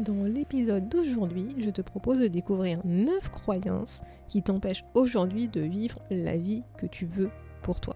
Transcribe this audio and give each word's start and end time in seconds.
Dans 0.00 0.24
l'épisode 0.24 0.88
d'aujourd'hui, 0.88 1.54
je 1.58 1.68
te 1.68 1.82
propose 1.82 2.20
de 2.20 2.26
découvrir 2.26 2.80
9 2.86 3.28
croyances 3.28 4.00
qui 4.28 4.42
t'empêchent 4.42 4.86
aujourd'hui 4.94 5.46
de 5.46 5.60
vivre 5.60 6.00
la 6.10 6.38
vie 6.38 6.62
que 6.78 6.86
tu 6.86 7.04
veux 7.04 7.28
pour 7.60 7.82
toi. 7.82 7.94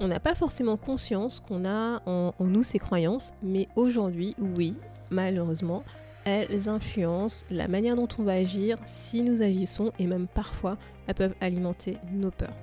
On 0.00 0.08
n'a 0.08 0.18
pas 0.18 0.34
forcément 0.34 0.78
conscience 0.78 1.40
qu'on 1.40 1.66
a 1.66 2.00
en, 2.06 2.32
en, 2.38 2.44
nous 2.46 2.62
ces 2.62 2.78
croyances, 2.78 3.32
mais 3.42 3.68
aujourd'hui, 3.76 4.34
oui, 4.38 4.78
malheureusement, 5.10 5.84
elles 6.24 6.70
influencent 6.70 7.44
la 7.50 7.68
manière 7.68 7.96
dont 7.96 8.08
on 8.18 8.22
va 8.22 8.32
agir 8.32 8.78
si 8.86 9.22
nous 9.22 9.42
agissons 9.42 9.92
et 9.98 10.06
même 10.06 10.26
parfois 10.26 10.78
elles 11.06 11.14
peuvent 11.16 11.34
alimenter 11.42 11.98
nos 12.14 12.30
peurs. 12.30 12.56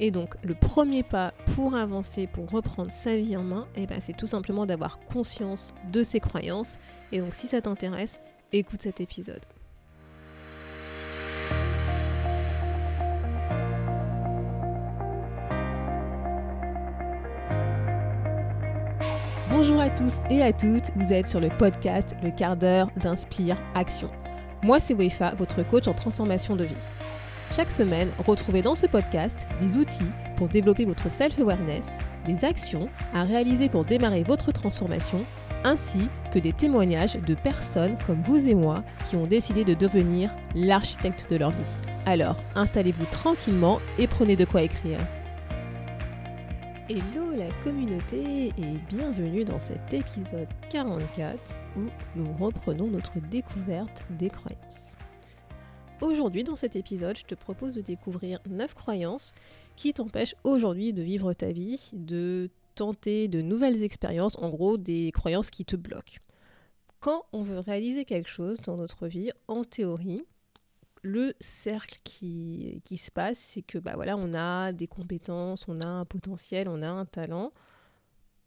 Et 0.00 0.10
donc 0.10 0.34
le 0.42 0.54
premier 0.54 1.02
pas 1.02 1.32
pour 1.54 1.74
avancer, 1.74 2.26
pour 2.26 2.50
reprendre 2.50 2.90
sa 2.90 3.16
vie 3.16 3.36
en 3.36 3.44
main, 3.44 3.66
eh 3.76 3.86
ben, 3.86 3.98
c'est 4.00 4.16
tout 4.16 4.26
simplement 4.26 4.66
d'avoir 4.66 4.98
conscience 5.00 5.74
de 5.92 6.02
ses 6.02 6.20
croyances. 6.20 6.78
Et 7.12 7.20
donc 7.20 7.34
si 7.34 7.46
ça 7.46 7.60
t'intéresse, 7.60 8.20
écoute 8.52 8.82
cet 8.82 9.00
épisode. 9.00 9.40
Bonjour 19.48 19.80
à 19.80 19.88
tous 19.88 20.16
et 20.28 20.42
à 20.42 20.52
toutes, 20.52 20.90
vous 20.96 21.12
êtes 21.12 21.28
sur 21.28 21.38
le 21.38 21.48
podcast 21.48 22.16
Le 22.24 22.32
quart 22.32 22.56
d'heure 22.56 22.90
d'Inspire 22.96 23.56
Action. 23.76 24.10
Moi 24.62 24.80
c'est 24.80 24.94
Wefa, 24.94 25.34
votre 25.36 25.62
coach 25.62 25.86
en 25.86 25.94
transformation 25.94 26.56
de 26.56 26.64
vie. 26.64 26.74
Chaque 27.54 27.70
semaine, 27.70 28.10
retrouvez 28.26 28.62
dans 28.62 28.74
ce 28.74 28.86
podcast 28.86 29.46
des 29.60 29.76
outils 29.76 30.10
pour 30.34 30.48
développer 30.48 30.84
votre 30.86 31.08
self-awareness, 31.08 31.86
des 32.26 32.44
actions 32.44 32.88
à 33.14 33.22
réaliser 33.22 33.68
pour 33.68 33.84
démarrer 33.84 34.24
votre 34.24 34.50
transformation, 34.50 35.24
ainsi 35.62 36.08
que 36.32 36.40
des 36.40 36.52
témoignages 36.52 37.14
de 37.14 37.34
personnes 37.36 37.96
comme 38.08 38.20
vous 38.22 38.48
et 38.48 38.56
moi 38.56 38.82
qui 39.08 39.14
ont 39.14 39.28
décidé 39.28 39.62
de 39.62 39.74
devenir 39.74 40.34
l'architecte 40.56 41.30
de 41.30 41.36
leur 41.36 41.50
vie. 41.50 41.78
Alors, 42.06 42.36
installez-vous 42.56 43.06
tranquillement 43.06 43.78
et 43.98 44.08
prenez 44.08 44.34
de 44.34 44.44
quoi 44.44 44.62
écrire. 44.62 44.98
Hello 46.88 47.36
la 47.36 47.50
communauté 47.62 48.52
et 48.58 48.78
bienvenue 48.88 49.44
dans 49.44 49.60
cet 49.60 49.94
épisode 49.94 50.48
44 50.70 51.54
où 51.76 51.82
nous 52.16 52.32
reprenons 52.32 52.88
notre 52.88 53.20
découverte 53.20 54.02
des 54.10 54.28
croyances. 54.28 54.96
Aujourd'hui, 56.00 56.44
dans 56.44 56.56
cet 56.56 56.76
épisode, 56.76 57.16
je 57.16 57.24
te 57.24 57.34
propose 57.34 57.74
de 57.76 57.80
découvrir 57.80 58.38
9 58.48 58.74
croyances 58.74 59.32
qui 59.76 59.92
t'empêchent 59.92 60.34
aujourd'hui 60.44 60.92
de 60.92 61.02
vivre 61.02 61.32
ta 61.32 61.52
vie, 61.52 61.90
de 61.92 62.50
tenter 62.74 63.28
de 63.28 63.40
nouvelles 63.40 63.82
expériences, 63.82 64.36
en 64.38 64.50
gros 64.50 64.76
des 64.76 65.12
croyances 65.12 65.50
qui 65.50 65.64
te 65.64 65.76
bloquent. 65.76 66.18
Quand 67.00 67.24
on 67.32 67.42
veut 67.42 67.60
réaliser 67.60 68.04
quelque 68.04 68.28
chose 68.28 68.60
dans 68.60 68.76
notre 68.76 69.06
vie, 69.06 69.30
en 69.46 69.62
théorie, 69.64 70.22
le 71.02 71.34
cercle 71.40 72.00
qui, 72.02 72.80
qui 72.84 72.96
se 72.96 73.10
passe, 73.10 73.38
c'est 73.38 73.62
que 73.62 73.78
bah 73.78 73.92
voilà, 73.94 74.16
on 74.16 74.32
a 74.34 74.72
des 74.72 74.86
compétences, 74.86 75.66
on 75.68 75.80
a 75.80 75.86
un 75.86 76.04
potentiel, 76.04 76.68
on 76.68 76.82
a 76.82 76.88
un 76.88 77.04
talent 77.04 77.52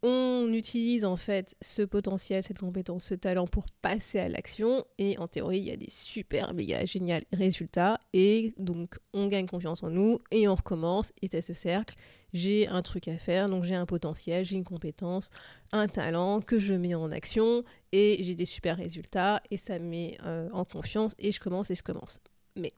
on 0.02 0.52
utilise 0.52 1.04
en 1.04 1.16
fait 1.16 1.56
ce 1.60 1.82
potentiel, 1.82 2.42
cette 2.42 2.58
compétence, 2.58 3.04
ce 3.04 3.14
talent 3.14 3.46
pour 3.46 3.66
passer 3.82 4.20
à 4.20 4.28
l'action. 4.28 4.84
Et 4.98 5.18
en 5.18 5.26
théorie 5.26 5.58
il 5.58 5.64
y 5.64 5.72
a 5.72 5.76
des 5.76 5.90
super 5.90 6.54
méga 6.54 6.84
génial 6.84 7.24
résultats. 7.32 7.98
Et 8.12 8.54
donc 8.58 8.98
on 9.12 9.26
gagne 9.26 9.46
confiance 9.46 9.82
en 9.82 9.90
nous 9.90 10.20
et 10.30 10.46
on 10.46 10.54
recommence. 10.54 11.12
Et 11.20 11.28
c'est 11.28 11.42
ce 11.42 11.52
cercle. 11.52 11.96
J'ai 12.32 12.68
un 12.68 12.82
truc 12.82 13.08
à 13.08 13.18
faire. 13.18 13.48
Donc 13.48 13.64
j'ai 13.64 13.74
un 13.74 13.86
potentiel, 13.86 14.44
j'ai 14.44 14.56
une 14.56 14.64
compétence, 14.64 15.30
un 15.72 15.88
talent 15.88 16.40
que 16.40 16.58
je 16.58 16.74
mets 16.74 16.94
en 16.94 17.10
action. 17.10 17.64
Et 17.90 18.22
j'ai 18.22 18.36
des 18.36 18.46
super 18.46 18.76
résultats. 18.76 19.42
Et 19.50 19.56
ça 19.56 19.78
me 19.80 19.84
met 19.84 20.18
euh, 20.24 20.48
en 20.52 20.64
confiance. 20.64 21.14
Et 21.18 21.32
je 21.32 21.40
commence 21.40 21.72
et 21.72 21.74
je 21.74 21.82
commence. 21.82 22.20
Mais 22.54 22.72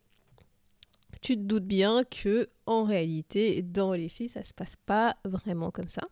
tu 1.21 1.37
te 1.37 1.43
doutes 1.43 1.67
bien 1.67 2.05
que 2.05 2.49
en 2.65 2.85
réalité 2.85 3.61
dans 3.61 3.93
les 3.93 4.09
faits 4.09 4.31
ça 4.31 4.45
se 4.45 4.55
passe 4.55 4.77
pas 4.87 5.17
vraiment 5.25 5.71
comme 5.71 5.89
ça 5.89 6.03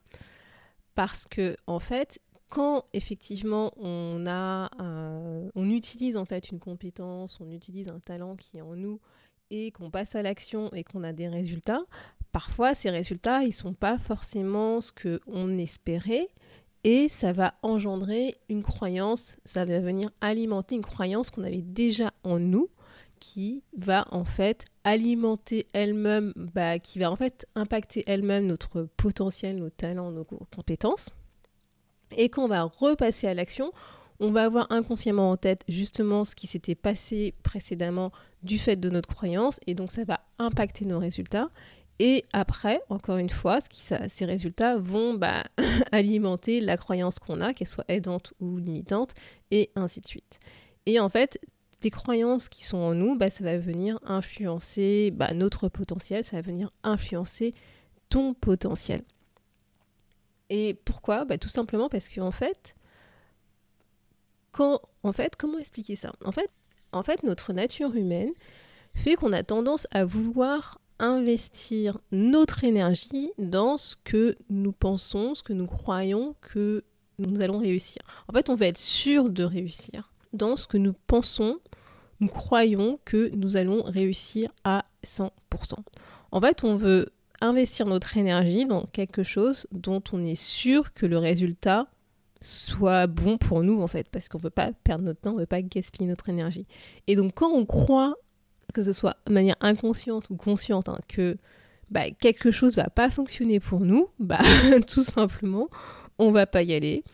parce 0.99 1.27
que 1.27 1.57
en 1.69 1.79
fait, 1.79 2.19
quand 2.49 2.85
effectivement 2.93 3.73
on 3.79 4.25
utilise 5.57 6.17
en 6.17 6.25
fait 6.25 6.51
une 6.51 6.59
compétence, 6.59 7.39
on 7.41 7.53
utilise 7.53 7.87
un 7.87 8.01
talent 8.01 8.35
qui 8.35 8.57
est 8.57 8.63
en 8.63 8.75
nous 8.75 8.99
et 9.53 9.71
qu'on 9.71 9.93
passe 9.93 10.17
à 10.17 10.23
l'action 10.23 10.73
et 10.73 10.83
qu'on 10.83 11.05
a 11.05 11.13
des 11.13 11.29
résultats, 11.29 11.83
parfois 12.33 12.75
ces 12.75 12.91
résultats 12.91 13.45
ils 13.45 13.53
sont 13.53 13.75
pas 13.75 13.97
forcément 13.97 14.81
ce 14.81 14.91
que 14.91 15.21
on 15.29 15.57
espérait 15.57 16.31
et 16.83 17.07
ça 17.07 17.33
va 17.33 17.55
engendrer 17.63 18.37
une 18.49 18.65
croyance, 18.65 19.37
ça 19.45 19.65
va 19.65 19.79
venir 19.79 20.11
alimenter 20.21 20.75
une 20.75 20.83
croyance 20.83 21.31
qu'on 21.31 21.45
avait 21.45 21.63
déjà 21.63 22.11
en 22.25 22.41
nous 22.41 22.71
qui 23.21 23.63
va 23.77 24.05
en 24.11 24.25
fait 24.25 24.65
alimenter 24.89 25.67
elle-même, 25.73 26.33
bah, 26.37 26.79
qui 26.79 26.99
va 26.99 27.11
en 27.11 27.17
fait 27.17 27.47
impacter 27.55 28.05
elle-même 28.07 28.47
notre 28.47 28.89
potentiel, 28.97 29.57
nos 29.57 29.71
talents, 29.71 30.11
nos 30.11 30.25
compétences. 30.25 31.11
Et 32.17 32.29
quand 32.29 32.45
on 32.45 32.49
va 32.49 32.63
repasser 32.63 33.27
à 33.27 33.35
l'action, 33.35 33.73
on 34.21 34.31
va 34.31 34.45
avoir 34.45 34.71
inconsciemment 34.73 35.31
en 35.31 35.37
tête 35.37 35.63
justement 35.69 36.25
ce 36.25 36.35
qui 36.35 36.47
s'était 36.47 36.75
passé 36.75 37.35
précédemment 37.43 38.13
du 38.43 38.59
fait 38.59 38.77
de 38.77 38.89
notre 38.89 39.15
croyance, 39.15 39.61
et 39.67 39.75
donc 39.75 39.93
ça 39.93 40.05
va 40.05 40.21
impacter 40.39 40.85
nos 40.85 40.99
résultats. 40.99 41.51
Et 42.01 42.25
après, 42.33 42.81
encore 42.91 43.19
une 43.19 43.31
fois, 43.31 43.61
ce 43.61 43.69
qui, 43.69 43.83
ces 43.83 44.25
résultats 44.25 44.79
vont 44.79 45.15
bah, 45.15 45.43
alimenter 45.93 46.61
la 46.61 46.77
croyance 46.77 47.19
qu'on 47.19 47.41
a, 47.41 47.53
qu'elle 47.53 47.69
soit 47.69 47.85
aidante 47.89 48.33
ou 48.41 48.59
limitante, 48.59 49.15
et 49.51 49.71
ainsi 49.75 50.01
de 50.01 50.07
suite. 50.07 50.39
Et 50.87 51.01
en 51.01 51.09
fait, 51.09 51.39
des 51.81 51.91
croyances 51.91 52.49
qui 52.49 52.65
sont 52.65 52.79
en 52.79 52.95
nous, 52.95 53.17
bah, 53.17 53.31
ça 53.31 53.45
va 53.45 53.57
venir 53.57 54.01
influencer 54.05 55.11
bah, 55.13 55.33
notre 55.33 55.69
potentiel, 55.69 56.25
ça 56.25 56.37
va 56.37 56.43
venir 56.43 56.73
influencer 56.83 57.55
ton 58.09 58.35
potentiel. 58.35 59.03
Et 60.51 60.75
pourquoi? 60.85 61.25
Bah, 61.25 61.39
Tout 61.39 61.49
simplement 61.49 61.89
parce 61.89 62.09
qu'en 62.09 62.31
fait, 62.31 62.75
quand, 64.51 64.81
en 65.03 65.13
fait, 65.13 65.37
comment 65.37 65.59
expliquer 65.59 65.95
ça? 65.95 66.13
En 66.25 66.33
fait, 66.33 66.51
en 66.93 67.03
fait, 67.03 67.23
notre 67.23 67.53
nature 67.53 67.95
humaine 67.95 68.33
fait 68.95 69.15
qu'on 69.15 69.33
a 69.33 69.43
tendance 69.43 69.87
à 69.93 70.05
vouloir 70.05 70.81
investir 70.99 71.99
notre 72.11 72.65
énergie 72.65 73.31
dans 73.39 73.77
ce 73.77 73.95
que 74.03 74.37
nous 74.51 74.73
pensons, 74.73 75.35
ce 75.35 75.43
que 75.43 75.53
nous 75.53 75.67
croyons 75.67 76.35
que 76.41 76.85
nous 77.19 77.41
allons 77.41 77.59
réussir. 77.59 78.03
En 78.29 78.33
fait, 78.33 78.51
on 78.51 78.57
veut 78.57 78.67
être 78.67 78.79
sûr 78.79 79.29
de 79.31 79.45
réussir 79.45 80.11
dans 80.33 80.57
ce 80.57 80.67
que 80.67 80.77
nous 80.77 80.95
pensons, 81.07 81.59
nous 82.21 82.29
croyons 82.29 82.99
que 83.05 83.31
nous 83.35 83.57
allons 83.57 83.83
réussir 83.83 84.51
à 84.65 84.85
100%. 85.05 85.31
En 86.33 86.41
fait, 86.41 86.65
on 86.65 86.77
veut 86.77 87.11
investir 87.41 87.87
notre 87.87 88.17
énergie 88.17 88.67
dans 88.67 88.85
quelque 88.87 89.23
chose 89.23 89.67
dont 89.71 90.03
on 90.13 90.25
est 90.25 90.35
sûr 90.35 90.93
que 90.93 91.07
le 91.07 91.19
résultat 91.19 91.87
soit 92.41 93.07
bon 93.07 93.39
pour 93.39 93.63
nous, 93.63 93.81
en 93.81 93.87
fait, 93.87 94.09
parce 94.11 94.29
qu'on 94.29 94.39
ne 94.39 94.45
veut 94.45 94.51
pas 94.51 94.73
perdre 94.85 95.05
notre 95.05 95.21
temps, 95.21 95.31
on 95.31 95.35
ne 95.35 95.41
veut 95.41 95.47
pas 95.47 95.63
gaspiller 95.63 96.09
notre 96.09 96.29
énergie. 96.29 96.67
Et 97.07 97.17
donc, 97.17 97.33
quand 97.35 97.51
on 97.51 97.67
croit, 97.67 98.17
que 98.75 98.83
ce 98.83 98.93
soit 98.93 99.17
de 99.27 99.33
manière 99.33 99.57
inconsciente 99.61 100.31
ou 100.31 100.37
consciente, 100.37 100.89
hein, 100.89 100.99
que 101.09 101.37
bah, 101.91 102.11
quelque 102.11 102.51
chose 102.51 102.77
va 102.77 102.91
pas 102.91 103.11
fonctionner 103.11 103.61
pour 103.61 103.81
nous, 103.81 104.09
bah, 104.19 104.41
tout 104.87 105.05
simplement, 105.05 105.69
on 106.19 106.31
va 106.31 106.47
pas 106.47 106.63
y 106.63 106.75
aller 106.75 107.05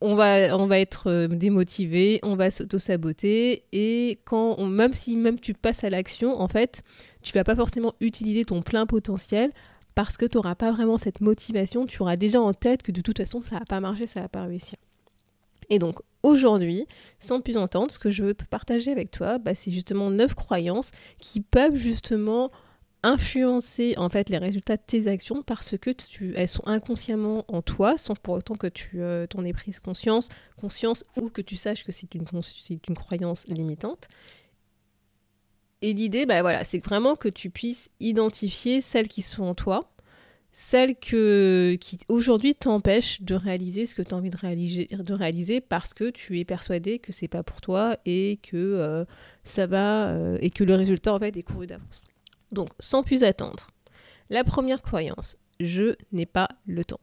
on 0.00 0.14
va, 0.14 0.56
on 0.56 0.66
va 0.66 0.78
être 0.78 1.08
euh, 1.08 1.28
démotivé, 1.28 2.20
on 2.22 2.36
va 2.36 2.50
s'auto-saboter 2.50 3.64
et 3.72 4.20
quand 4.24 4.64
même 4.66 4.92
si 4.92 5.16
même 5.16 5.40
tu 5.40 5.54
passes 5.54 5.84
à 5.84 5.90
l'action, 5.90 6.40
en 6.40 6.48
fait, 6.48 6.82
tu 7.22 7.32
vas 7.32 7.44
pas 7.44 7.56
forcément 7.56 7.94
utiliser 8.00 8.44
ton 8.44 8.62
plein 8.62 8.86
potentiel 8.86 9.52
parce 9.94 10.16
que 10.16 10.26
tu 10.26 10.36
n'auras 10.36 10.54
pas 10.54 10.70
vraiment 10.70 10.98
cette 10.98 11.20
motivation, 11.20 11.86
tu 11.86 12.00
auras 12.02 12.16
déjà 12.16 12.40
en 12.40 12.52
tête 12.52 12.82
que 12.82 12.92
de 12.92 13.00
toute 13.00 13.18
façon 13.18 13.40
ça 13.40 13.58
va 13.58 13.64
pas 13.64 13.80
marcher, 13.80 14.06
ça 14.06 14.20
va 14.20 14.28
pas 14.28 14.44
réussir. 14.44 14.78
Et 15.70 15.78
donc 15.78 15.98
aujourd'hui, 16.22 16.86
sans 17.18 17.40
plus 17.40 17.56
entendre, 17.56 17.90
ce 17.90 17.98
que 17.98 18.10
je 18.10 18.22
veux 18.22 18.34
partager 18.34 18.92
avec 18.92 19.10
toi, 19.10 19.38
bah, 19.38 19.54
c'est 19.54 19.72
justement 19.72 20.10
neuf 20.10 20.34
croyances 20.34 20.90
qui 21.18 21.40
peuvent 21.40 21.76
justement 21.76 22.50
influencer 23.02 23.94
en 23.96 24.08
fait 24.08 24.28
les 24.28 24.38
résultats 24.38 24.76
de 24.76 24.82
tes 24.84 25.06
actions 25.06 25.42
parce 25.42 25.76
que 25.78 25.94
elles 26.36 26.48
sont 26.48 26.66
inconsciemment 26.66 27.44
en 27.48 27.62
toi 27.62 27.96
sans 27.96 28.14
pour 28.14 28.34
autant 28.34 28.56
que 28.56 28.66
tu 28.66 29.00
euh, 29.00 29.26
t'en 29.26 29.44
aies 29.44 29.52
prise 29.52 29.78
conscience, 29.78 30.28
conscience 30.60 31.04
ou 31.16 31.30
que 31.30 31.40
tu 31.40 31.56
saches 31.56 31.84
que 31.84 31.92
c'est 31.92 32.12
une, 32.14 32.24
croyance 32.94 33.46
limitante. 33.46 34.08
Et 35.80 35.92
l'idée, 35.92 36.26
bah 36.26 36.42
voilà, 36.42 36.64
c'est 36.64 36.84
vraiment 36.84 37.14
que 37.14 37.28
tu 37.28 37.50
puisses 37.50 37.88
identifier 38.00 38.80
celles 38.80 39.06
qui 39.06 39.22
sont 39.22 39.44
en 39.44 39.54
toi, 39.54 39.92
celles 40.50 40.96
que, 40.96 41.76
qui 41.80 41.98
aujourd'hui 42.08 42.56
t'empêchent 42.56 43.22
de 43.22 43.36
réaliser 43.36 43.86
ce 43.86 43.94
que 43.94 44.02
tu 44.02 44.12
as 44.12 44.16
envie 44.16 44.30
de 44.30 44.36
réaliser, 44.36 44.88
de 44.90 45.14
réaliser 45.14 45.60
parce 45.60 45.94
que 45.94 46.10
tu 46.10 46.40
es 46.40 46.44
persuadé 46.44 46.98
que 46.98 47.12
c'est 47.12 47.28
pas 47.28 47.44
pour 47.44 47.60
toi 47.60 47.96
et 48.06 48.40
que 48.42 48.56
euh, 48.56 49.04
ça 49.44 49.68
va 49.68 50.08
euh, 50.08 50.36
et 50.40 50.50
que 50.50 50.64
le 50.64 50.74
résultat 50.74 51.14
en 51.14 51.20
fait 51.20 51.36
est 51.36 51.44
couru 51.44 51.68
d'avance. 51.68 52.04
Donc, 52.52 52.70
sans 52.80 53.02
plus 53.02 53.24
attendre, 53.24 53.66
la 54.30 54.44
première 54.44 54.82
croyance, 54.82 55.36
je 55.60 55.96
n'ai 56.12 56.26
pas 56.26 56.48
le 56.66 56.84
temps. 56.84 57.00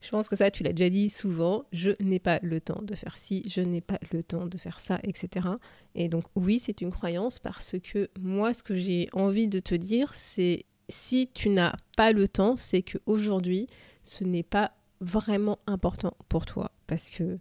Je 0.00 0.08
pense 0.08 0.30
que 0.30 0.36
ça, 0.36 0.50
tu 0.50 0.62
l'as 0.62 0.72
déjà 0.72 0.88
dit 0.88 1.10
souvent, 1.10 1.64
je 1.72 1.90
n'ai 2.00 2.18
pas 2.18 2.38
le 2.42 2.60
temps 2.60 2.80
de 2.80 2.94
faire 2.94 3.18
ci, 3.18 3.42
je 3.48 3.60
n'ai 3.60 3.82
pas 3.82 3.98
le 4.12 4.22
temps 4.22 4.46
de 4.46 4.56
faire 4.56 4.80
ça, 4.80 4.98
etc. 5.02 5.46
Et 5.94 6.08
donc 6.08 6.24
oui, 6.36 6.58
c'est 6.58 6.80
une 6.80 6.90
croyance 6.90 7.38
parce 7.38 7.76
que 7.82 8.08
moi, 8.18 8.54
ce 8.54 8.62
que 8.62 8.74
j'ai 8.74 9.08
envie 9.12 9.46
de 9.46 9.60
te 9.60 9.74
dire, 9.74 10.14
c'est 10.14 10.64
si 10.88 11.28
tu 11.34 11.50
n'as 11.50 11.74
pas 11.96 12.12
le 12.12 12.28
temps, 12.28 12.56
c'est 12.56 12.82
qu'aujourd'hui, 12.82 13.66
ce 14.02 14.24
n'est 14.24 14.42
pas 14.42 14.72
vraiment 15.00 15.58
important 15.66 16.14
pour 16.28 16.46
toi. 16.46 16.70
Parce 16.86 17.10
que 17.10 17.38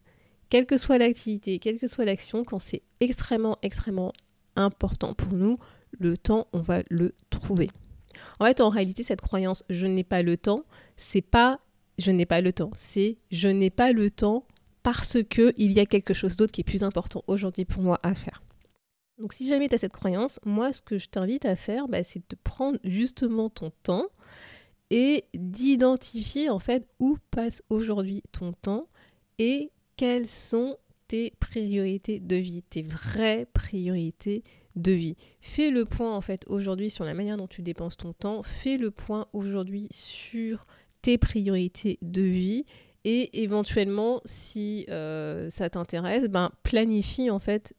quelle 0.50 0.66
que 0.66 0.78
soit 0.78 0.98
l'activité, 0.98 1.60
quelle 1.60 1.80
que 1.80 1.88
soit 1.88 2.06
l'action, 2.06 2.44
quand 2.44 2.60
c'est 2.60 2.82
extrêmement, 3.00 3.58
extrêmement 3.62 4.12
important 4.56 5.14
pour 5.14 5.32
nous, 5.32 5.58
le 5.98 6.18
temps, 6.18 6.48
on 6.54 6.60
va 6.60 6.84
le 6.90 7.16
trouver. 7.30 7.70
En 8.40 8.46
fait, 8.46 8.62
en 8.62 8.70
réalité, 8.70 9.04
cette 9.04 9.22
croyance 9.22 9.64
je 9.70 9.88
n'ai 9.88 10.04
pas 10.04 10.22
le 10.22 10.38
temps, 10.38 10.64
c'est 10.98 11.22
pas 11.22 11.60
je 11.98 12.12
n'ai 12.12 12.26
pas 12.26 12.42
le 12.42 12.54
temps, 12.54 12.72
c'est 12.76 13.18
je 13.32 13.50
n'ai 13.50 13.70
pas 13.70 13.92
le 13.92 14.10
temps 14.10 14.46
parce 14.84 15.18
que 15.30 15.54
il 15.58 15.72
y 15.74 15.80
a 15.80 15.86
quelque 15.86 16.14
chose 16.14 16.36
d'autre 16.36 16.52
qui 16.52 16.62
est 16.62 16.64
plus 16.64 16.84
important 16.84 17.24
aujourd'hui 17.28 17.66
pour 17.66 17.84
moi 17.84 18.00
à 18.04 18.16
faire. 18.16 18.42
Donc 19.20 19.34
si 19.34 19.48
jamais 19.48 19.68
tu 19.68 19.76
as 19.76 19.80
cette 19.80 19.92
croyance, 19.92 20.40
moi 20.46 20.72
ce 20.72 20.82
que 20.82 20.98
je 20.98 21.08
t'invite 21.08 21.46
à 21.46 21.56
faire, 21.56 21.88
bah, 21.90 22.04
c'est 22.04 22.28
de 22.30 22.38
prendre 22.42 22.80
justement 22.86 23.50
ton 23.50 23.72
temps 23.84 24.08
et 24.90 25.26
d'identifier 25.34 26.50
en 26.50 26.60
fait 26.60 26.88
où 27.00 27.18
passe 27.30 27.62
aujourd'hui 27.70 28.24
ton 28.32 28.54
temps 28.54 28.88
et 29.38 29.72
quelles 29.98 30.28
sont 30.28 30.78
tes 31.08 31.34
priorités 31.40 32.20
de 32.20 32.38
vie, 32.38 32.64
tes 32.64 32.82
vraies 32.82 33.48
priorités 33.54 34.44
de 34.76 34.92
vie. 34.92 35.16
Fais 35.42 35.72
le 35.72 35.86
point 35.86 36.16
en 36.16 36.22
fait 36.22 36.44
aujourd'hui 36.48 36.90
sur 36.90 37.06
la 37.06 37.14
manière 37.14 37.38
dont 37.38 37.48
tu 37.48 37.62
dépenses 37.62 37.98
ton 37.98 38.14
temps, 38.14 38.44
fais 38.44 38.78
le 38.78 38.92
point 38.92 39.26
aujourd'hui 39.34 39.88
sur 39.92 40.66
tes 41.02 41.18
priorités 41.18 41.98
de 42.02 42.22
vie 42.22 42.66
et 43.06 43.42
éventuellement 43.42 44.22
si 44.26 44.86
euh, 44.90 45.50
ça 45.50 45.70
t'intéresse, 45.70 46.28
ben 46.28 46.52
planifie 46.64 47.30
en 47.30 47.40
fait 47.40 47.74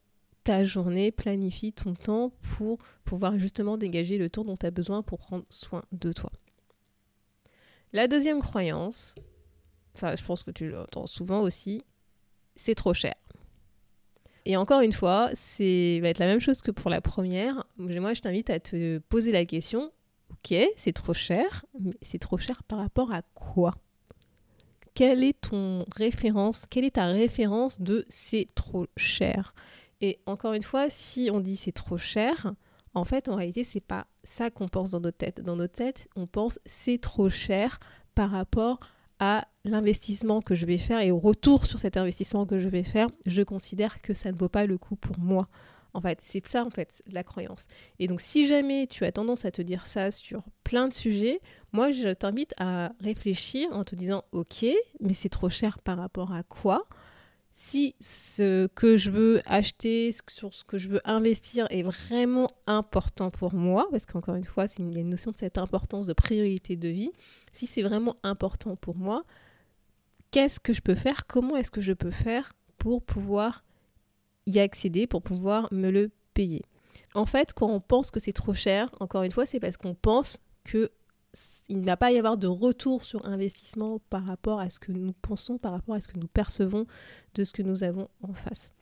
ta 0.44 0.64
journée, 0.64 1.12
planifie 1.12 1.72
ton 1.72 1.94
temps 1.94 2.32
pour 2.40 2.78
pouvoir 3.04 3.38
justement 3.38 3.76
dégager 3.76 4.16
le 4.16 4.30
temps 4.30 4.44
dont 4.44 4.56
tu 4.56 4.66
as 4.66 4.70
besoin 4.70 5.02
pour 5.02 5.18
prendre 5.18 5.44
soin 5.50 5.84
de 5.92 6.12
toi. 6.12 6.32
La 7.92 8.08
deuxième 8.08 8.40
croyance, 8.40 9.14
je 10.00 10.24
pense 10.24 10.42
que 10.42 10.50
tu 10.50 10.70
l'entends 10.70 11.06
souvent 11.06 11.40
aussi, 11.40 11.82
c'est 12.54 12.74
trop 12.74 12.94
cher. 12.94 13.14
Et 14.46 14.56
encore 14.56 14.80
une 14.80 14.92
fois, 14.92 15.30
c'est 15.34 16.00
va 16.00 16.08
être 16.08 16.18
la 16.18 16.26
même 16.26 16.40
chose 16.40 16.62
que 16.62 16.70
pour 16.70 16.90
la 16.90 17.00
première. 17.00 17.64
Moi, 17.78 18.14
je 18.14 18.20
t'invite 18.20 18.50
à 18.50 18.60
te 18.60 18.98
poser 18.98 19.32
la 19.32 19.44
question 19.44 19.92
Ok, 20.30 20.56
c'est 20.76 20.92
trop 20.92 21.12
cher, 21.12 21.66
mais 21.78 21.92
c'est 22.02 22.18
trop 22.18 22.38
cher 22.38 22.62
par 22.62 22.78
rapport 22.78 23.12
à 23.12 23.22
quoi? 23.34 23.74
Quelle 24.94 25.22
est 25.22 25.40
ton 25.40 25.84
référence 25.94 26.64
Quelle 26.70 26.84
est 26.84 26.96
ta 26.96 27.06
référence 27.06 27.80
de 27.80 28.06
c'est 28.08 28.46
trop 28.54 28.86
cher? 28.96 29.54
Et 30.00 30.20
encore 30.26 30.54
une 30.54 30.62
fois, 30.62 30.88
si 30.88 31.30
on 31.32 31.40
dit 31.40 31.56
c'est 31.56 31.72
trop 31.72 31.98
cher, 31.98 32.54
en 32.94 33.04
fait, 33.04 33.28
en 33.28 33.36
réalité, 33.36 33.64
c'est 33.64 33.80
pas 33.80 34.06
ça 34.24 34.50
qu'on 34.50 34.68
pense 34.68 34.90
dans 34.90 35.00
notre 35.00 35.18
tête. 35.18 35.42
Dans 35.42 35.56
notre 35.56 35.74
tête, 35.74 36.08
on 36.16 36.26
pense 36.26 36.58
c'est 36.64 36.98
trop 36.98 37.28
cher 37.28 37.78
par 38.14 38.30
rapport 38.30 38.80
à 38.80 38.86
l'investissement 39.64 40.40
que 40.40 40.54
je 40.54 40.66
vais 40.66 40.78
faire 40.78 41.00
et 41.00 41.10
au 41.10 41.18
retour 41.18 41.66
sur 41.66 41.78
cet 41.78 41.96
investissement 41.96 42.46
que 42.46 42.58
je 42.58 42.68
vais 42.68 42.84
faire, 42.84 43.08
je 43.26 43.42
considère 43.42 44.00
que 44.00 44.14
ça 44.14 44.32
ne 44.32 44.36
vaut 44.36 44.48
pas 44.48 44.66
le 44.66 44.78
coup 44.78 44.96
pour 44.96 45.18
moi. 45.18 45.48
En 45.92 46.00
fait, 46.00 46.20
c'est 46.22 46.46
ça 46.46 46.64
en 46.64 46.70
fait 46.70 47.02
la 47.06 47.24
croyance. 47.24 47.66
Et 47.98 48.06
donc 48.06 48.20
si 48.20 48.46
jamais 48.46 48.86
tu 48.86 49.04
as 49.04 49.12
tendance 49.12 49.44
à 49.44 49.50
te 49.50 49.60
dire 49.60 49.86
ça 49.86 50.10
sur 50.10 50.44
plein 50.62 50.88
de 50.88 50.94
sujets, 50.94 51.40
moi 51.72 51.90
je 51.90 52.12
t'invite 52.12 52.54
à 52.58 52.92
réfléchir 53.00 53.68
en 53.72 53.84
te 53.84 53.94
disant 53.94 54.22
OK, 54.32 54.64
mais 55.00 55.14
c'est 55.14 55.28
trop 55.28 55.50
cher 55.50 55.78
par 55.80 55.98
rapport 55.98 56.32
à 56.32 56.42
quoi? 56.42 56.86
Si 57.52 57.94
ce 58.00 58.68
que 58.68 58.96
je 58.96 59.10
veux 59.10 59.42
acheter, 59.44 60.14
sur 60.28 60.54
ce 60.54 60.64
que 60.64 60.78
je 60.78 60.88
veux 60.88 61.00
investir 61.04 61.66
est 61.70 61.82
vraiment 61.82 62.48
important 62.66 63.30
pour 63.30 63.54
moi, 63.54 63.88
parce 63.90 64.06
qu'encore 64.06 64.36
une 64.36 64.44
fois, 64.44 64.66
il 64.78 64.92
y 64.92 64.96
a 64.96 65.00
une 65.00 65.10
notion 65.10 65.30
de 65.30 65.36
cette 65.36 65.58
importance 65.58 66.06
de 66.06 66.12
priorité 66.12 66.76
de 66.76 66.88
vie, 66.88 67.12
si 67.52 67.66
c'est 67.66 67.82
vraiment 67.82 68.16
important 68.22 68.76
pour 68.76 68.96
moi, 68.96 69.24
qu'est-ce 70.30 70.60
que 70.60 70.72
je 70.72 70.80
peux 70.80 70.94
faire? 70.94 71.26
Comment 71.26 71.56
est-ce 71.56 71.70
que 71.70 71.80
je 71.80 71.92
peux 71.92 72.10
faire 72.10 72.52
pour 72.78 73.02
pouvoir 73.02 73.64
y 74.46 74.58
accéder, 74.58 75.06
pour 75.06 75.22
pouvoir 75.22 75.68
me 75.72 75.90
le 75.90 76.10
payer? 76.34 76.62
En 77.14 77.26
fait, 77.26 77.52
quand 77.52 77.68
on 77.68 77.80
pense 77.80 78.10
que 78.10 78.20
c'est 78.20 78.32
trop 78.32 78.54
cher, 78.54 78.88
encore 79.00 79.24
une 79.24 79.32
fois, 79.32 79.44
c'est 79.44 79.60
parce 79.60 79.76
qu'on 79.76 79.94
pense 79.94 80.40
que 80.64 80.90
il 81.68 81.82
n'a 81.82 81.96
pas 81.96 82.10
y 82.10 82.18
avoir 82.18 82.36
de 82.36 82.46
retour 82.46 83.04
sur 83.04 83.24
investissement 83.26 84.00
par 84.10 84.24
rapport 84.24 84.60
à 84.60 84.70
ce 84.70 84.78
que 84.78 84.92
nous 84.92 85.12
pensons, 85.12 85.58
par 85.58 85.72
rapport 85.72 85.94
à 85.94 86.00
ce 86.00 86.08
que 86.08 86.18
nous 86.18 86.26
percevons 86.26 86.86
de 87.34 87.44
ce 87.44 87.52
que 87.52 87.62
nous 87.62 87.84
avons 87.84 88.08
en 88.22 88.32
face. 88.32 88.72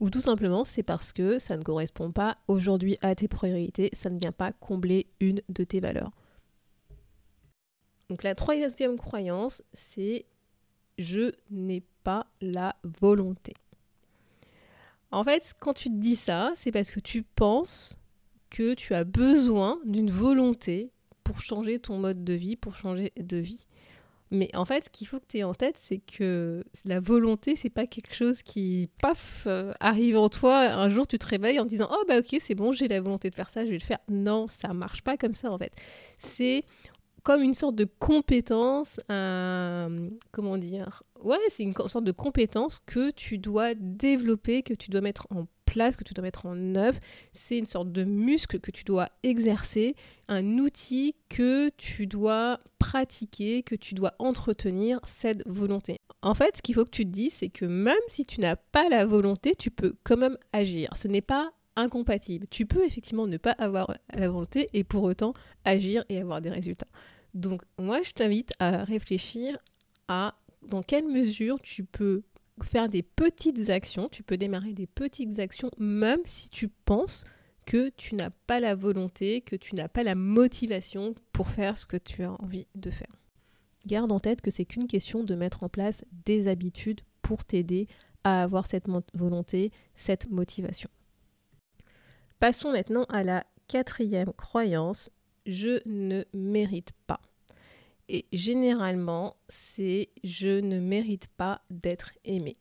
Ou 0.00 0.10
tout 0.10 0.20
simplement, 0.20 0.64
c'est 0.64 0.82
parce 0.82 1.12
que 1.12 1.38
ça 1.38 1.56
ne 1.56 1.62
correspond 1.62 2.10
pas 2.10 2.38
aujourd'hui 2.48 2.98
à 3.02 3.14
tes 3.14 3.28
priorités, 3.28 3.90
ça 3.92 4.10
ne 4.10 4.18
vient 4.18 4.32
pas 4.32 4.52
combler 4.52 5.06
une 5.20 5.42
de 5.48 5.64
tes 5.64 5.80
valeurs. 5.80 6.12
Donc 8.08 8.22
la 8.22 8.34
troisième 8.34 8.96
croyance, 8.96 9.62
c'est 9.72 10.26
je 10.98 11.32
n'ai 11.50 11.82
pas 12.02 12.26
la 12.40 12.76
volonté. 12.82 13.54
En 15.10 15.24
fait, 15.24 15.54
quand 15.60 15.74
tu 15.74 15.88
te 15.88 15.96
dis 15.96 16.16
ça, 16.16 16.52
c'est 16.56 16.72
parce 16.72 16.90
que 16.90 17.00
tu 17.00 17.22
penses 17.22 17.98
que 18.50 18.74
tu 18.74 18.94
as 18.94 19.04
besoin 19.04 19.78
d'une 19.84 20.10
volonté 20.10 20.90
pour 21.24 21.40
changer 21.40 21.78
ton 21.78 21.98
mode 21.98 22.24
de 22.24 22.32
vie, 22.34 22.56
pour 22.56 22.74
changer 22.74 23.12
de 23.16 23.36
vie. 23.36 23.66
Mais 24.32 24.48
en 24.56 24.64
fait, 24.64 24.86
ce 24.86 24.90
qu'il 24.90 25.06
faut 25.06 25.20
que 25.20 25.26
tu 25.28 25.38
aies 25.38 25.44
en 25.44 25.52
tête, 25.52 25.76
c'est 25.76 25.98
que 25.98 26.64
la 26.86 27.00
volonté, 27.00 27.54
c'est 27.54 27.68
pas 27.68 27.86
quelque 27.86 28.14
chose 28.14 28.42
qui, 28.42 28.88
paf, 29.02 29.44
euh, 29.46 29.74
arrive 29.78 30.16
en 30.16 30.30
toi. 30.30 30.58
Un 30.58 30.88
jour, 30.88 31.06
tu 31.06 31.18
te 31.18 31.26
réveilles 31.26 31.60
en 31.60 31.66
disant 31.66 31.86
Oh, 31.92 32.02
bah 32.08 32.18
ok, 32.18 32.36
c'est 32.40 32.54
bon, 32.54 32.72
j'ai 32.72 32.88
la 32.88 33.02
volonté 33.02 33.28
de 33.28 33.34
faire 33.34 33.50
ça, 33.50 33.66
je 33.66 33.70
vais 33.70 33.78
le 33.78 33.84
faire. 33.84 33.98
Non, 34.08 34.48
ça 34.48 34.72
marche 34.72 35.02
pas 35.02 35.18
comme 35.18 35.34
ça, 35.34 35.50
en 35.50 35.58
fait. 35.58 35.74
C'est 36.16 36.64
comme 37.22 37.42
une 37.42 37.52
sorte 37.52 37.76
de 37.76 37.84
compétence, 37.84 38.98
comment 39.06 40.56
dire? 40.56 41.02
Ouais, 41.22 41.38
c'est 41.50 41.62
une 41.62 41.74
sorte 41.74 42.04
de 42.04 42.12
compétence 42.12 42.80
que 42.86 43.10
tu 43.10 43.36
dois 43.36 43.74
développer, 43.74 44.62
que 44.62 44.72
tu 44.72 44.90
dois 44.90 45.02
mettre 45.02 45.26
en 45.30 45.46
que 45.74 46.04
tu 46.04 46.14
dois 46.14 46.22
mettre 46.22 46.46
en 46.46 46.74
œuvre. 46.74 46.98
C'est 47.32 47.58
une 47.58 47.66
sorte 47.66 47.92
de 47.92 48.04
muscle 48.04 48.60
que 48.60 48.70
tu 48.70 48.84
dois 48.84 49.08
exercer, 49.22 49.94
un 50.28 50.58
outil 50.58 51.14
que 51.28 51.70
tu 51.76 52.06
dois 52.06 52.60
pratiquer, 52.78 53.62
que 53.62 53.74
tu 53.74 53.94
dois 53.94 54.14
entretenir 54.18 55.00
cette 55.04 55.46
volonté. 55.48 55.96
En 56.22 56.34
fait, 56.34 56.56
ce 56.56 56.62
qu'il 56.62 56.74
faut 56.74 56.84
que 56.84 56.90
tu 56.90 57.04
te 57.04 57.10
dises, 57.10 57.34
c'est 57.34 57.48
que 57.48 57.64
même 57.64 57.96
si 58.06 58.24
tu 58.24 58.40
n'as 58.40 58.56
pas 58.56 58.88
la 58.88 59.06
volonté, 59.06 59.54
tu 59.58 59.70
peux 59.70 59.94
quand 60.04 60.16
même 60.16 60.38
agir. 60.52 60.90
Ce 60.96 61.08
n'est 61.08 61.20
pas 61.20 61.52
incompatible. 61.74 62.46
Tu 62.50 62.66
peux 62.66 62.84
effectivement 62.84 63.26
ne 63.26 63.38
pas 63.38 63.52
avoir 63.52 63.96
la 64.12 64.28
volonté 64.28 64.68
et 64.72 64.84
pour 64.84 65.02
autant 65.04 65.34
agir 65.64 66.04
et 66.08 66.20
avoir 66.20 66.40
des 66.40 66.50
résultats. 66.50 66.88
Donc 67.34 67.62
moi, 67.78 68.02
je 68.02 68.12
t'invite 68.12 68.52
à 68.58 68.84
réfléchir 68.84 69.58
à 70.08 70.34
dans 70.68 70.82
quelle 70.82 71.08
mesure 71.08 71.60
tu 71.60 71.82
peux 71.84 72.22
faire 72.62 72.88
des 72.88 73.02
petites 73.02 73.70
actions, 73.70 74.08
tu 74.08 74.22
peux 74.22 74.36
démarrer 74.36 74.72
des 74.72 74.86
petites 74.86 75.38
actions 75.38 75.70
même 75.78 76.20
si 76.24 76.50
tu 76.50 76.68
penses 76.68 77.24
que 77.66 77.90
tu 77.90 78.14
n'as 78.14 78.30
pas 78.46 78.60
la 78.60 78.74
volonté, 78.74 79.40
que 79.40 79.56
tu 79.56 79.74
n'as 79.74 79.88
pas 79.88 80.02
la 80.02 80.14
motivation 80.14 81.14
pour 81.32 81.48
faire 81.48 81.78
ce 81.78 81.86
que 81.86 81.96
tu 81.96 82.24
as 82.24 82.32
envie 82.42 82.66
de 82.74 82.90
faire. 82.90 83.14
Garde 83.86 84.12
en 84.12 84.20
tête 84.20 84.40
que 84.40 84.50
c'est 84.50 84.64
qu'une 84.64 84.86
question 84.86 85.24
de 85.24 85.34
mettre 85.34 85.62
en 85.62 85.68
place 85.68 86.04
des 86.24 86.48
habitudes 86.48 87.00
pour 87.22 87.44
t'aider 87.44 87.88
à 88.24 88.42
avoir 88.42 88.66
cette 88.66 88.86
volonté, 89.14 89.72
cette 89.94 90.30
motivation. 90.30 90.90
Passons 92.38 92.72
maintenant 92.72 93.04
à 93.04 93.22
la 93.22 93.44
quatrième 93.68 94.32
croyance, 94.32 95.10
je 95.46 95.80
ne 95.86 96.24
mérite 96.32 96.92
pas. 97.06 97.20
Et 98.08 98.26
généralement, 98.32 99.36
c'est 99.48 100.10
je 100.24 100.60
ne 100.60 100.78
mérite 100.78 101.28
pas 101.36 101.62
d'être 101.70 102.10
aimé. 102.24 102.56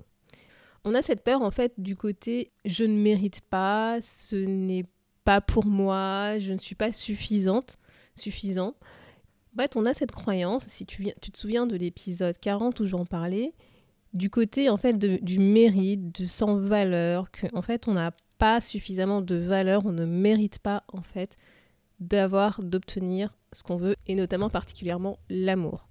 On 0.83 0.95
a 0.95 1.01
cette 1.01 1.23
peur 1.23 1.41
en 1.41 1.51
fait 1.51 1.73
du 1.77 1.95
côté 1.95 2.51
je 2.65 2.83
ne 2.83 2.97
mérite 2.97 3.41
pas, 3.41 3.99
ce 4.01 4.35
n'est 4.35 4.85
pas 5.23 5.41
pour 5.41 5.65
moi, 5.65 6.39
je 6.39 6.53
ne 6.53 6.57
suis 6.57 6.75
pas 6.75 6.91
suffisante, 6.91 7.77
suffisant. 8.15 8.75
En 9.53 9.61
fait, 9.61 9.75
on 9.75 9.85
a 9.85 9.93
cette 9.93 10.11
croyance, 10.11 10.63
si 10.63 10.85
tu, 10.85 11.03
te 11.03 11.37
souviens 11.37 11.67
de 11.67 11.75
l'épisode 11.75 12.37
40 12.39 12.79
où 12.79 12.85
j'en 12.85 13.05
parlais, 13.05 13.53
du 14.13 14.29
côté 14.29 14.69
en 14.69 14.77
fait 14.77 14.97
du 14.97 15.39
mérite, 15.39 16.21
de 16.21 16.25
sans 16.25 16.55
valeur, 16.55 17.29
qu'en 17.31 17.59
en 17.59 17.61
fait 17.61 17.87
on 17.87 17.93
n'a 17.93 18.11
pas 18.37 18.61
suffisamment 18.61 19.21
de 19.21 19.35
valeur, 19.35 19.85
on 19.85 19.91
ne 19.91 20.05
mérite 20.05 20.59
pas 20.59 20.83
en 20.91 21.01
fait 21.01 21.37
d'avoir, 22.01 22.59
d'obtenir 22.61 23.33
ce 23.53 23.63
qu'on 23.63 23.77
veut, 23.77 23.95
et 24.07 24.15
notamment 24.15 24.49
particulièrement 24.49 25.17
l'amour. 25.29 25.87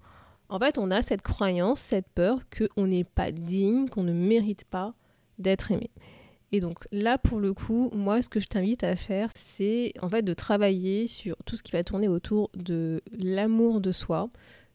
En 0.50 0.58
fait, 0.58 0.78
on 0.78 0.90
a 0.90 1.00
cette 1.00 1.22
croyance, 1.22 1.80
cette 1.80 2.08
peur 2.08 2.40
qu'on 2.50 2.86
n'est 2.86 3.04
pas 3.04 3.30
digne, 3.30 3.88
qu'on 3.88 4.02
ne 4.02 4.12
mérite 4.12 4.64
pas 4.64 4.94
d'être 5.38 5.70
aimé. 5.70 5.90
Et 6.52 6.58
donc 6.58 6.86
là, 6.90 7.16
pour 7.16 7.38
le 7.38 7.54
coup, 7.54 7.90
moi, 7.94 8.20
ce 8.22 8.28
que 8.28 8.40
je 8.40 8.48
t'invite 8.48 8.82
à 8.82 8.96
faire, 8.96 9.30
c'est 9.36 9.92
en 10.02 10.08
fait 10.08 10.22
de 10.22 10.34
travailler 10.34 11.06
sur 11.06 11.36
tout 11.46 11.56
ce 11.56 11.62
qui 11.62 11.70
va 11.70 11.84
tourner 11.84 12.08
autour 12.08 12.50
de 12.54 13.00
l'amour 13.16 13.80
de 13.80 13.92
soi, 13.92 14.28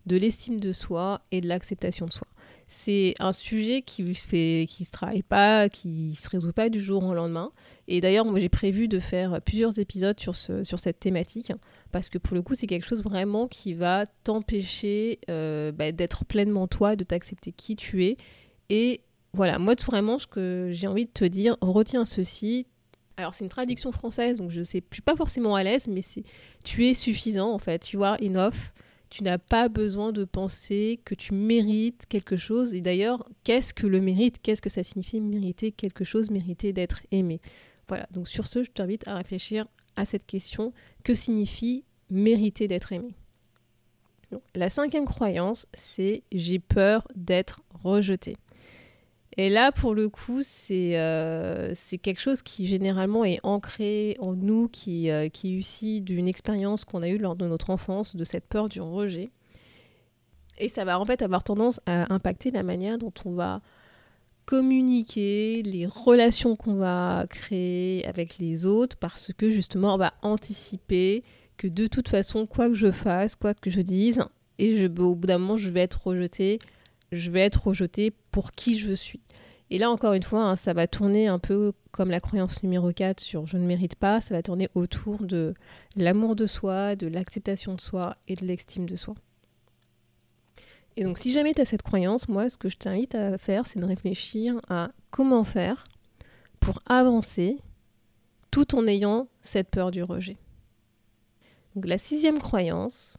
de 0.06 0.18
l'estime 0.18 0.60
de 0.60 0.72
soi 0.72 1.22
et 1.32 1.42
de 1.42 1.48
l'acceptation 1.48 2.06
de 2.06 2.14
soi. 2.14 2.28
C'est 2.68 3.14
un 3.20 3.32
sujet 3.32 3.84
qui 3.84 4.16
fait, 4.16 4.66
qui 4.68 4.86
se 4.86 4.92
travaille 4.92 5.22
pas, 5.22 5.70
qui 5.70 6.16
se 6.16 6.28
résout 6.30 6.52
pas 6.52 6.70
du 6.70 6.80
jour 6.80 7.04
au 7.04 7.14
lendemain. 7.14 7.52
Et 7.88 8.02
d'ailleurs, 8.02 8.26
moi, 8.26 8.40
j'ai 8.40 8.50
prévu 8.50 8.88
de 8.88 9.00
faire 9.00 9.40
plusieurs 9.42 9.78
épisodes 9.78 10.20
sur, 10.20 10.36
ce, 10.36 10.64
sur 10.64 10.80
cette 10.80 11.00
thématique 11.00 11.52
parce 11.92 12.10
que 12.10 12.18
pour 12.18 12.36
le 12.36 12.42
coup, 12.42 12.56
c'est 12.56 12.68
quelque 12.68 12.88
chose 12.88 13.04
vraiment 13.04 13.48
qui 13.48 13.74
va 13.74 14.06
t'empêcher 14.24 15.20
euh, 15.30 15.72
bah, 15.72 15.92
d'être 15.92 16.26
pleinement 16.26 16.68
toi, 16.68 16.96
de 16.96 17.04
t'accepter 17.04 17.52
qui 17.52 17.76
tu 17.76 18.04
es. 18.04 18.18
Et 18.70 19.02
voilà, 19.34 19.60
moi, 19.60 19.76
vraiment, 19.86 20.18
ce 20.18 20.28
que 20.28 20.70
j'ai 20.72 20.88
envie 20.88 21.06
de 21.06 21.12
te 21.12 21.26
dire, 21.26 21.58
retiens 21.62 22.06
ceci, 22.06 22.66
alors 23.18 23.34
c'est 23.34 23.46
une 23.46 23.50
traduction 23.50 23.92
française, 23.92 24.40
donc 24.40 24.50
je 24.50 24.62
je 24.62 24.64
suis 24.64 24.82
pas 24.82 25.16
forcément 25.16 25.56
à 25.56 25.64
l'aise, 25.64 25.88
mais 25.88 26.02
c'est 26.02 26.24
tu 26.64 26.86
es 26.86 26.94
suffisant 26.94 27.54
en 27.54 27.60
fait, 27.60 27.80
tu 27.80 27.98
vois, 27.98 28.18
enough. 28.22 28.74
Tu 29.10 29.24
n'as 29.24 29.38
pas 29.38 29.70
besoin 29.70 30.12
de 30.12 30.26
penser 30.26 31.00
que 31.06 31.16
tu 31.16 31.34
mérites 31.34 32.06
quelque 32.08 32.36
chose. 32.36 32.74
Et 32.74 32.82
d'ailleurs, 32.82 33.28
qu'est-ce 33.44 33.74
que 33.74 33.88
le 33.88 34.02
mérite? 34.02 34.42
Qu'est-ce 34.42 34.62
que 34.62 34.70
ça 34.70 34.84
signifie 34.84 35.22
mériter 35.22 35.72
quelque 35.72 36.04
chose, 36.04 36.32
mériter 36.32 36.74
d'être 36.74 37.02
aimé? 37.12 37.40
Voilà, 37.88 38.08
donc 38.12 38.28
sur 38.28 38.48
ce, 38.48 38.64
je 38.64 38.72
t'invite 38.72 39.08
à 39.08 39.16
réfléchir 39.16 39.68
à 39.96 40.06
cette 40.06 40.26
question. 40.26 40.74
Que 41.04 41.14
signifie 41.14 41.86
mériter 42.10 42.68
d'être 42.68 42.92
aimé? 42.92 43.16
La 44.54 44.70
cinquième 44.70 45.06
croyance, 45.06 45.68
c'est 45.74 46.24
j'ai 46.32 46.60
peur 46.60 47.08
d'être 47.16 47.62
rejeté. 47.70 48.38
Et 49.38 49.50
là, 49.50 49.72
pour 49.74 49.94
le 49.94 50.08
coup, 50.08 50.42
euh, 50.72 51.72
c'est 51.75 51.98
quelque 51.98 52.22
chose 52.22 52.42
qui 52.42 52.68
généralement 52.68 53.25
est 53.25 53.39
ancré 53.44 54.15
en 54.20 54.34
nous, 54.34 54.70
qui, 54.70 55.10
euh, 55.10 55.24
est 55.24 55.44
issu 55.44 56.00
d'une 56.00 56.27
expérience 56.27 56.86
qu'on 56.86 57.01
a 57.01 57.10
eue 57.10 57.18
lors 57.18 57.36
de 57.36 57.46
notre 57.46 57.70
enfance, 57.70 58.15
de 58.15 58.24
cette 58.24 58.48
peur 58.48 58.70
du 58.70 58.80
rejet. 58.80 59.30
Et 60.58 60.70
ça 60.70 60.86
va 60.86 61.00
en 61.00 61.06
fait 61.06 61.22
avoir 61.22 61.44
tendance 61.44 61.82
à 61.86 62.13
impacter 62.13 62.50
la 62.50 62.63
manière 62.63 62.98
dont 62.98 63.13
on 63.25 63.34
va 63.34 63.62
communiquer, 64.46 65.63
les 65.63 65.86
relations 65.86 66.56
qu'on 66.56 66.75
va 66.75 67.25
créer 67.30 68.06
avec 68.08 68.38
les 68.38 68.65
autres, 68.65 68.96
parce 68.96 69.34
que 69.34 69.50
justement, 69.50 69.96
on 69.96 69.98
va 69.98 70.13
anticiper 70.22 71.24
que 71.58 71.68
de 71.68 71.88
toute 71.88 72.08
façon, 72.08 72.46
quoi 72.46 72.70
que 72.70 72.75
je 72.75 72.92
fasse, 72.92 73.36
quoi 73.36 73.54
que 73.54 73.70
je 73.70 73.82
dise, 73.82 74.22
et 74.60 74.75
je, 74.75 74.86
au 74.86 75.15
bout 75.15 75.27
d'un 75.27 75.39
moment, 75.39 75.58
je 75.58 75.70
vais 75.70 75.82
être 75.82 76.08
rejeté, 76.08 76.60
je 77.12 77.32
vais 77.32 77.42
être 77.42 77.68
rejeté 77.68 78.13
pour 78.36 78.51
qui 78.51 78.77
je 78.77 78.92
suis. 78.92 79.22
Et 79.70 79.77
là, 79.77 79.89
encore 79.89 80.12
une 80.12 80.22
fois, 80.22 80.44
hein, 80.44 80.56
ça 80.58 80.74
va 80.74 80.88
tourner 80.88 81.27
un 81.27 81.39
peu 81.39 81.72
comme 81.92 82.12
la 82.12 82.20
croyance 82.20 82.63
numéro 82.63 82.92
4 82.92 83.22
sur 83.22 83.48
je 83.48 83.56
ne 83.56 83.65
mérite 83.65 83.96
pas, 83.96 84.20
ça 84.20 84.36
va 84.36 84.44
tourner 84.44 84.68
autour 84.75 85.24
de 85.24 85.54
l'amour 85.96 86.36
de 86.36 86.46
soi, 86.46 86.98
de 86.98 87.08
l'acceptation 87.08 87.75
de 87.75 87.80
soi 87.80 88.18
et 88.27 88.36
de 88.36 88.46
l'estime 88.46 88.89
de 88.89 88.98
soi. 88.98 89.15
Et 90.98 91.06
donc, 91.06 91.18
si 91.18 91.32
jamais 91.32 91.54
tu 91.54 91.62
as 91.62 91.65
cette 91.65 91.82
croyance, 91.82 92.27
moi, 92.27 92.50
ce 92.50 92.58
que 92.58 92.68
je 92.68 92.75
t'invite 92.75 93.15
à 93.15 93.38
faire, 93.38 93.68
c'est 93.68 93.80
de 93.80 93.86
réfléchir 93.86 94.60
à 94.68 94.92
comment 95.12 95.46
faire 95.46 95.86
pour 96.60 96.82
avancer 96.88 97.56
tout 98.51 98.75
en 98.75 98.86
ayant 98.86 99.30
cette 99.42 99.70
peur 99.70 99.92
du 99.92 100.04
rejet. 100.04 100.36
Donc, 101.74 101.88
la 101.88 101.98
sixième 101.98 102.39
croyance 102.39 103.18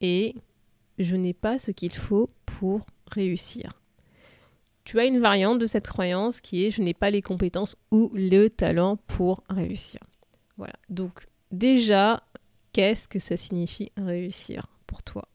est 0.00 0.34
je 0.96 1.16
n'ai 1.16 1.34
pas 1.34 1.58
ce 1.58 1.72
qu'il 1.72 1.92
faut 1.92 2.30
pour 2.46 2.86
réussir 3.06 3.79
tu 4.90 4.98
as 4.98 5.04
une 5.04 5.20
variante 5.20 5.60
de 5.60 5.66
cette 5.66 5.86
croyance 5.86 6.40
qui 6.40 6.66
est 6.66 6.70
je 6.72 6.82
n'ai 6.82 6.94
pas 6.94 7.10
les 7.10 7.22
compétences 7.22 7.76
ou 7.92 8.10
le 8.12 8.48
talent 8.48 8.96
pour 8.96 9.44
réussir. 9.48 10.00
Voilà. 10.56 10.72
Donc 10.88 11.28
déjà, 11.52 12.24
qu'est-ce 12.72 13.06
que 13.06 13.20
ça 13.20 13.36
signifie 13.36 13.92
réussir 13.96 14.66
pour 14.88 15.04
toi? 15.04 15.28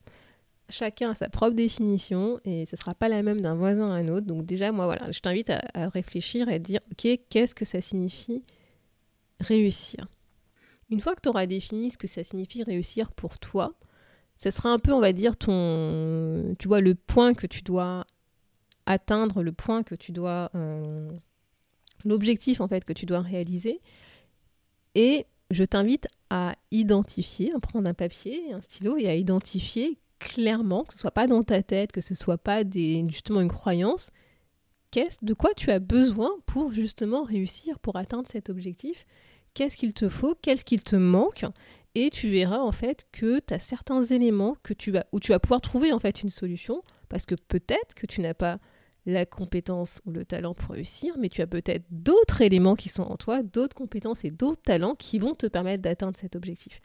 Chacun 0.67 1.11
a 1.11 1.15
sa 1.15 1.29
propre 1.29 1.55
définition 1.55 2.37
et 2.43 2.65
ce 2.65 2.75
ne 2.75 2.79
sera 2.79 2.93
pas 2.95 3.07
la 3.07 3.23
même 3.23 3.39
d'un 3.39 3.55
voisin 3.55 3.91
à 3.91 3.93
un 3.93 4.09
autre. 4.09 4.27
Donc 4.27 4.45
déjà, 4.45 4.73
moi, 4.73 4.87
voilà, 4.87 5.09
je 5.13 5.21
t'invite 5.21 5.49
à, 5.49 5.87
réfléchir 5.87 6.49
et 6.49 6.55
à 6.55 6.59
dire, 6.59 6.81
ok, 6.91 7.17
qu'est-ce 7.29 7.55
que 7.55 7.63
ça 7.63 7.79
signifie 7.79 8.43
réussir? 9.39 10.05
Une 10.89 10.99
fois 10.99 11.15
que 11.15 11.21
tu 11.21 11.29
auras 11.29 11.45
défini 11.45 11.91
ce 11.91 11.97
que 11.97 12.07
ça 12.07 12.25
signifie 12.25 12.61
réussir 12.63 13.09
pour 13.13 13.39
toi, 13.39 13.73
ce 14.35 14.51
sera 14.51 14.67
un 14.67 14.79
peu, 14.79 14.91
on 14.91 14.99
va 14.99 15.13
dire, 15.13 15.37
ton, 15.37 16.55
tu 16.59 16.67
vois, 16.67 16.81
le 16.81 16.93
point 16.93 17.33
que 17.33 17.47
tu 17.47 17.61
dois 17.61 18.05
atteindre 18.85 19.43
le 19.43 19.51
point 19.51 19.83
que 19.83 19.95
tu 19.95 20.11
dois, 20.11 20.51
euh, 20.55 21.11
l'objectif 22.03 22.61
en 22.61 22.67
fait 22.67 22.85
que 22.85 22.93
tu 22.93 23.05
dois 23.05 23.21
réaliser. 23.21 23.81
Et 24.95 25.25
je 25.51 25.63
t'invite 25.63 26.07
à 26.29 26.53
identifier, 26.71 27.53
à 27.53 27.59
prendre 27.59 27.87
un 27.87 27.93
papier, 27.93 28.53
un 28.53 28.61
stylo 28.61 28.97
et 28.97 29.07
à 29.07 29.15
identifier 29.15 29.99
clairement, 30.19 30.83
que 30.83 30.93
ce 30.93 30.99
soit 30.99 31.11
pas 31.11 31.27
dans 31.27 31.43
ta 31.43 31.61
tête, 31.61 31.91
que 31.91 32.01
ce 32.01 32.15
soit 32.15 32.37
pas 32.37 32.63
des, 32.63 33.05
justement 33.09 33.41
une 33.41 33.49
croyance, 33.49 34.11
qu'est-ce, 34.91 35.17
de 35.21 35.33
quoi 35.33 35.53
tu 35.55 35.71
as 35.71 35.79
besoin 35.79 36.31
pour 36.45 36.71
justement 36.73 37.23
réussir, 37.23 37.79
pour 37.79 37.97
atteindre 37.97 38.27
cet 38.29 38.49
objectif, 38.49 39.05
qu'est-ce 39.53 39.77
qu'il 39.77 39.93
te 39.93 40.09
faut, 40.09 40.35
qu'est-ce 40.41 40.65
qu'il 40.65 40.83
te 40.83 40.95
manque, 40.95 41.45
et 41.95 42.09
tu 42.09 42.29
verras 42.29 42.59
en 42.59 42.71
fait 42.71 43.05
que 43.11 43.39
tu 43.39 43.53
as 43.53 43.59
certains 43.59 44.03
éléments 44.03 44.55
que 44.63 44.73
tu 44.73 44.91
vas, 44.91 45.05
où 45.11 45.19
tu 45.19 45.31
vas 45.31 45.39
pouvoir 45.39 45.61
trouver 45.61 45.91
en 45.93 45.99
fait 45.99 46.23
une 46.23 46.29
solution, 46.29 46.81
parce 47.09 47.25
que 47.25 47.35
peut-être 47.35 47.93
que 47.95 48.05
tu 48.05 48.21
n'as 48.21 48.33
pas 48.33 48.59
la 49.05 49.25
compétence 49.25 50.01
ou 50.05 50.11
le 50.11 50.25
talent 50.25 50.53
pour 50.53 50.73
réussir, 50.73 51.15
mais 51.19 51.29
tu 51.29 51.41
as 51.41 51.47
peut-être 51.47 51.85
d'autres 51.91 52.41
éléments 52.41 52.75
qui 52.75 52.89
sont 52.89 53.03
en 53.03 53.17
toi, 53.17 53.43
d'autres 53.43 53.75
compétences 53.75 54.25
et 54.25 54.31
d'autres 54.31 54.61
talents 54.61 54.95
qui 54.95 55.19
vont 55.19 55.35
te 55.35 55.47
permettre 55.47 55.83
d'atteindre 55.83 56.17
cet 56.17 56.35
objectif. 56.35 56.81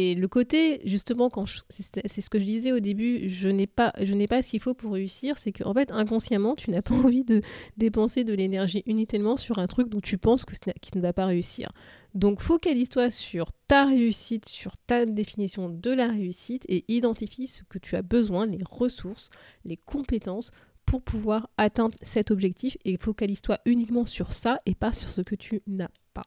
Et 0.00 0.14
le 0.14 0.28
côté, 0.28 0.80
justement, 0.84 1.28
quand 1.28 1.44
c'est 1.70 2.20
ce 2.20 2.30
que 2.30 2.38
je 2.38 2.44
disais 2.44 2.70
au 2.70 2.78
début, 2.78 3.28
je 3.28 3.48
n'ai 3.48 3.66
pas, 3.66 3.92
je 4.00 4.14
n'ai 4.14 4.28
pas 4.28 4.42
ce 4.42 4.48
qu'il 4.48 4.60
faut 4.60 4.72
pour 4.72 4.92
réussir, 4.92 5.38
c'est 5.38 5.50
qu'en 5.50 5.74
fait, 5.74 5.90
inconsciemment, 5.90 6.54
tu 6.54 6.70
n'as 6.70 6.82
pas 6.82 6.94
envie 7.04 7.24
de 7.24 7.42
dépenser 7.76 8.22
de 8.22 8.32
l'énergie 8.32 8.84
inutilement 8.86 9.36
sur 9.36 9.58
un 9.58 9.66
truc 9.66 9.88
dont 9.88 10.00
tu 10.00 10.16
penses 10.16 10.44
que 10.44 10.54
qui 10.80 10.96
ne 10.96 11.02
va 11.02 11.12
pas 11.12 11.26
réussir. 11.26 11.72
Donc, 12.14 12.40
focalise-toi 12.40 13.10
sur 13.10 13.50
ta 13.66 13.86
réussite, 13.86 14.48
sur 14.48 14.78
ta 14.78 15.04
définition 15.04 15.68
de 15.68 15.90
la 15.90 16.06
réussite 16.06 16.62
et 16.68 16.84
identifie 16.86 17.48
ce 17.48 17.64
que 17.64 17.80
tu 17.80 17.96
as 17.96 18.02
besoin, 18.02 18.46
les 18.46 18.62
ressources, 18.62 19.30
les 19.64 19.78
compétences 19.78 20.52
pour 20.86 21.02
pouvoir 21.02 21.50
atteindre 21.58 21.98
cet 22.02 22.30
objectif 22.30 22.76
et 22.84 22.98
focalise-toi 22.98 23.58
uniquement 23.64 24.06
sur 24.06 24.32
ça 24.32 24.60
et 24.64 24.76
pas 24.76 24.92
sur 24.92 25.08
ce 25.08 25.22
que 25.22 25.34
tu 25.34 25.60
n'as 25.66 25.90
pas. 26.14 26.26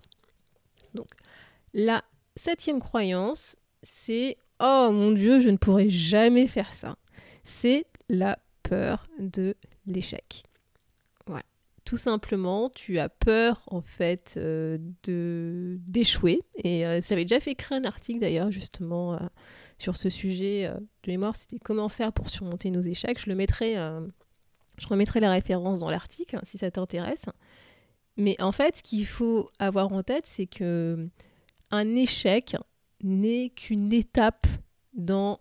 Donc, 0.93 1.07
la 1.73 2.03
septième 2.35 2.79
croyance, 2.79 3.55
c'est 3.83 4.37
oh 4.61 4.89
mon 4.91 5.11
dieu, 5.11 5.41
je 5.41 5.49
ne 5.49 5.57
pourrai 5.57 5.89
jamais 5.89 6.47
faire 6.47 6.73
ça. 6.73 6.95
C'est 7.43 7.85
la 8.09 8.37
peur 8.63 9.07
de 9.19 9.55
l'échec. 9.85 10.43
Voilà. 11.25 11.43
Tout 11.83 11.97
simplement, 11.97 12.69
tu 12.69 12.99
as 12.99 13.09
peur 13.09 13.63
en 13.67 13.81
fait 13.81 14.35
euh, 14.37 14.77
de 15.03 15.77
d'échouer. 15.87 16.41
Et 16.63 16.85
euh, 16.85 17.01
j'avais 17.01 17.25
déjà 17.25 17.39
fait 17.39 17.51
écrire 17.51 17.77
un 17.79 17.85
article 17.85 18.19
d'ailleurs 18.19 18.51
justement 18.51 19.13
euh, 19.13 19.17
sur 19.77 19.97
ce 19.97 20.09
sujet 20.09 20.71
de 21.03 21.11
mémoire. 21.11 21.35
C'était 21.35 21.59
comment 21.59 21.89
faire 21.89 22.13
pour 22.13 22.29
surmonter 22.29 22.69
nos 22.69 22.81
échecs. 22.81 23.19
Je 23.19 23.29
le 23.29 23.35
mettrai, 23.35 23.75
je 24.77 24.87
remettrai 24.87 25.19
la 25.19 25.31
référence 25.31 25.79
dans 25.79 25.89
l'article 25.89 26.39
si 26.43 26.59
ça 26.59 26.69
t'intéresse. 26.69 27.25
Mais 28.17 28.39
en 28.39 28.51
fait, 28.51 28.77
ce 28.77 28.83
qu'il 28.83 29.07
faut 29.07 29.49
avoir 29.57 29.91
en 29.91 30.03
tête, 30.03 30.25
c'est 30.27 30.45
que 30.45 31.09
un 31.71 31.95
échec 31.95 32.55
n'est 33.03 33.49
qu'une 33.49 33.93
étape 33.93 34.47
dans 34.93 35.39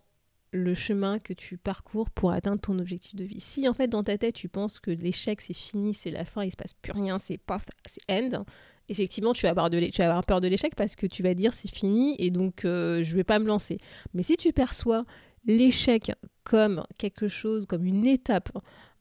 le 0.52 0.74
chemin 0.74 1.18
que 1.18 1.32
tu 1.32 1.58
parcours 1.58 2.10
pour 2.10 2.32
atteindre 2.32 2.60
ton 2.60 2.78
objectif 2.78 3.14
de 3.14 3.24
vie. 3.24 3.40
Si 3.40 3.68
en 3.68 3.74
fait 3.74 3.88
dans 3.88 4.02
ta 4.02 4.18
tête 4.18 4.34
tu 4.34 4.48
penses 4.48 4.80
que 4.80 4.90
l'échec 4.90 5.40
c'est 5.40 5.54
fini, 5.54 5.94
c'est 5.94 6.10
la 6.10 6.24
fin, 6.24 6.44
il 6.44 6.50
se 6.50 6.56
passe 6.56 6.72
plus 6.72 6.92
rien, 6.92 7.18
c'est 7.18 7.38
pas 7.38 7.58
c'est 7.86 8.02
end, 8.10 8.44
effectivement 8.88 9.32
tu 9.32 9.42
vas 9.42 9.50
avoir, 9.50 9.70
de 9.70 9.80
tu 9.86 10.02
vas 10.02 10.22
peur 10.22 10.40
de 10.40 10.48
l'échec 10.48 10.74
parce 10.74 10.96
que 10.96 11.06
tu 11.06 11.22
vas 11.22 11.34
dire 11.34 11.54
c'est 11.54 11.72
fini 11.72 12.16
et 12.18 12.30
donc 12.30 12.64
euh, 12.64 13.02
je 13.04 13.14
vais 13.14 13.24
pas 13.24 13.38
me 13.38 13.46
lancer. 13.46 13.78
Mais 14.12 14.22
si 14.22 14.36
tu 14.36 14.52
perçois 14.52 15.04
l'échec 15.44 16.12
comme 16.44 16.82
quelque 16.98 17.28
chose, 17.28 17.66
comme 17.66 17.84
une 17.84 18.06
étape, 18.06 18.50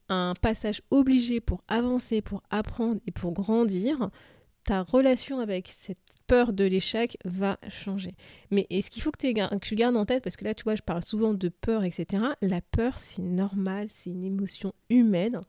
un 0.09 0.33
passage 0.39 0.81
obligé 0.91 1.39
pour 1.39 1.63
avancer, 1.67 2.21
pour 2.21 2.43
apprendre 2.49 2.99
et 3.07 3.11
pour 3.11 3.31
grandir, 3.33 4.09
ta 4.63 4.83
relation 4.83 5.39
avec 5.39 5.67
cette 5.67 5.97
peur 6.29 6.53
de 6.53 6.63
l'échec 6.63 7.17
va 7.25 7.57
changer. 7.69 8.13
Mais 8.51 8.67
est 8.69 8.83
ce 8.83 8.91
qu'il 8.91 9.01
faut 9.01 9.09
que, 9.11 9.57
tu 9.57 9.75
gardes 9.75 9.97
en 9.97 10.05
tête, 10.05 10.23
parce 10.23 10.37
que 10.37 10.45
là, 10.45 10.53
tu 10.53 10.63
vois, 10.63 10.75
je 10.75 10.83
parle 10.83 11.03
souvent 11.03 11.33
de 11.33 11.49
peur, 11.49 11.83
etc. 11.83 12.23
La 12.43 12.61
peur, 12.61 12.99
c'est 12.99 13.23
normal, 13.23 13.87
c'est 13.91 14.11
une 14.11 14.23
émotion 14.23 14.71
humaine. 14.91 15.41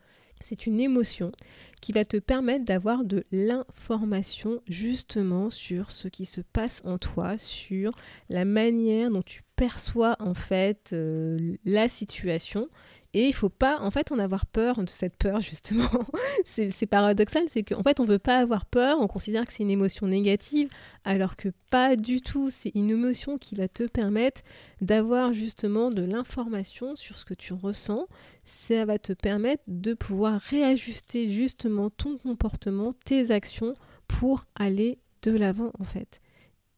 C'est 0.42 0.64
une 0.66 0.80
émotion 0.80 1.32
qui 1.82 1.92
va 1.92 2.06
te 2.06 2.16
permettre 2.16 2.64
d'avoir 2.64 3.04
de 3.04 3.24
l'information 3.30 4.62
justement 4.66 5.50
sur 5.50 5.90
ce 5.90 6.08
qui 6.08 6.24
se 6.24 6.40
passe 6.40 6.80
en 6.86 6.96
toi, 6.96 7.36
sur 7.36 7.92
la 8.30 8.46
manière 8.46 9.10
dont 9.10 9.20
tu 9.20 9.42
perçois 9.56 10.16
en 10.18 10.32
fait 10.32 10.94
euh, 10.94 11.56
la 11.66 11.90
situation 11.90 12.70
Et 13.12 13.26
il 13.26 13.32
faut 13.34 13.48
pas, 13.48 13.80
en 13.80 13.90
fait, 13.90 14.12
en 14.12 14.20
avoir 14.20 14.46
peur 14.46 14.84
de 14.84 14.88
cette 14.88 15.16
peur, 15.16 15.40
justement. 15.40 15.90
c'est 16.44 16.86
paradoxal, 16.86 17.44
c'est 17.48 17.64
qu'en 17.64 17.82
fait, 17.82 17.98
on 17.98 18.04
veut 18.04 18.20
pas 18.20 18.38
avoir 18.38 18.66
peur, 18.66 18.98
on 19.00 19.08
considère 19.08 19.46
que 19.46 19.52
c'est 19.52 19.64
une 19.64 19.70
émotion 19.70 20.06
négative, 20.06 20.68
alors 21.04 21.36
que 21.36 21.48
pas 21.70 21.96
du 21.96 22.20
tout. 22.20 22.50
C'est 22.50 22.72
une 22.74 22.90
émotion 22.90 23.36
qui 23.36 23.56
va 23.56 23.66
te 23.66 23.82
permettre 23.84 24.42
d'avoir 24.80 25.32
justement 25.32 25.90
de 25.90 26.02
l'information 26.02 26.94
sur 26.94 27.16
ce 27.16 27.24
que 27.24 27.34
tu 27.34 27.52
ressens. 27.52 28.06
Ça 28.44 28.84
va 28.84 28.98
te 28.98 29.12
permettre 29.12 29.64
de 29.66 29.94
pouvoir 29.94 30.40
réajuster 30.40 31.30
justement 31.30 31.90
ton 31.90 32.16
comportement, 32.16 32.94
tes 33.04 33.32
actions 33.32 33.74
pour 34.06 34.44
aller 34.54 34.98
de 35.22 35.32
l'avant, 35.32 35.72
en 35.78 35.84
fait. 35.84 36.20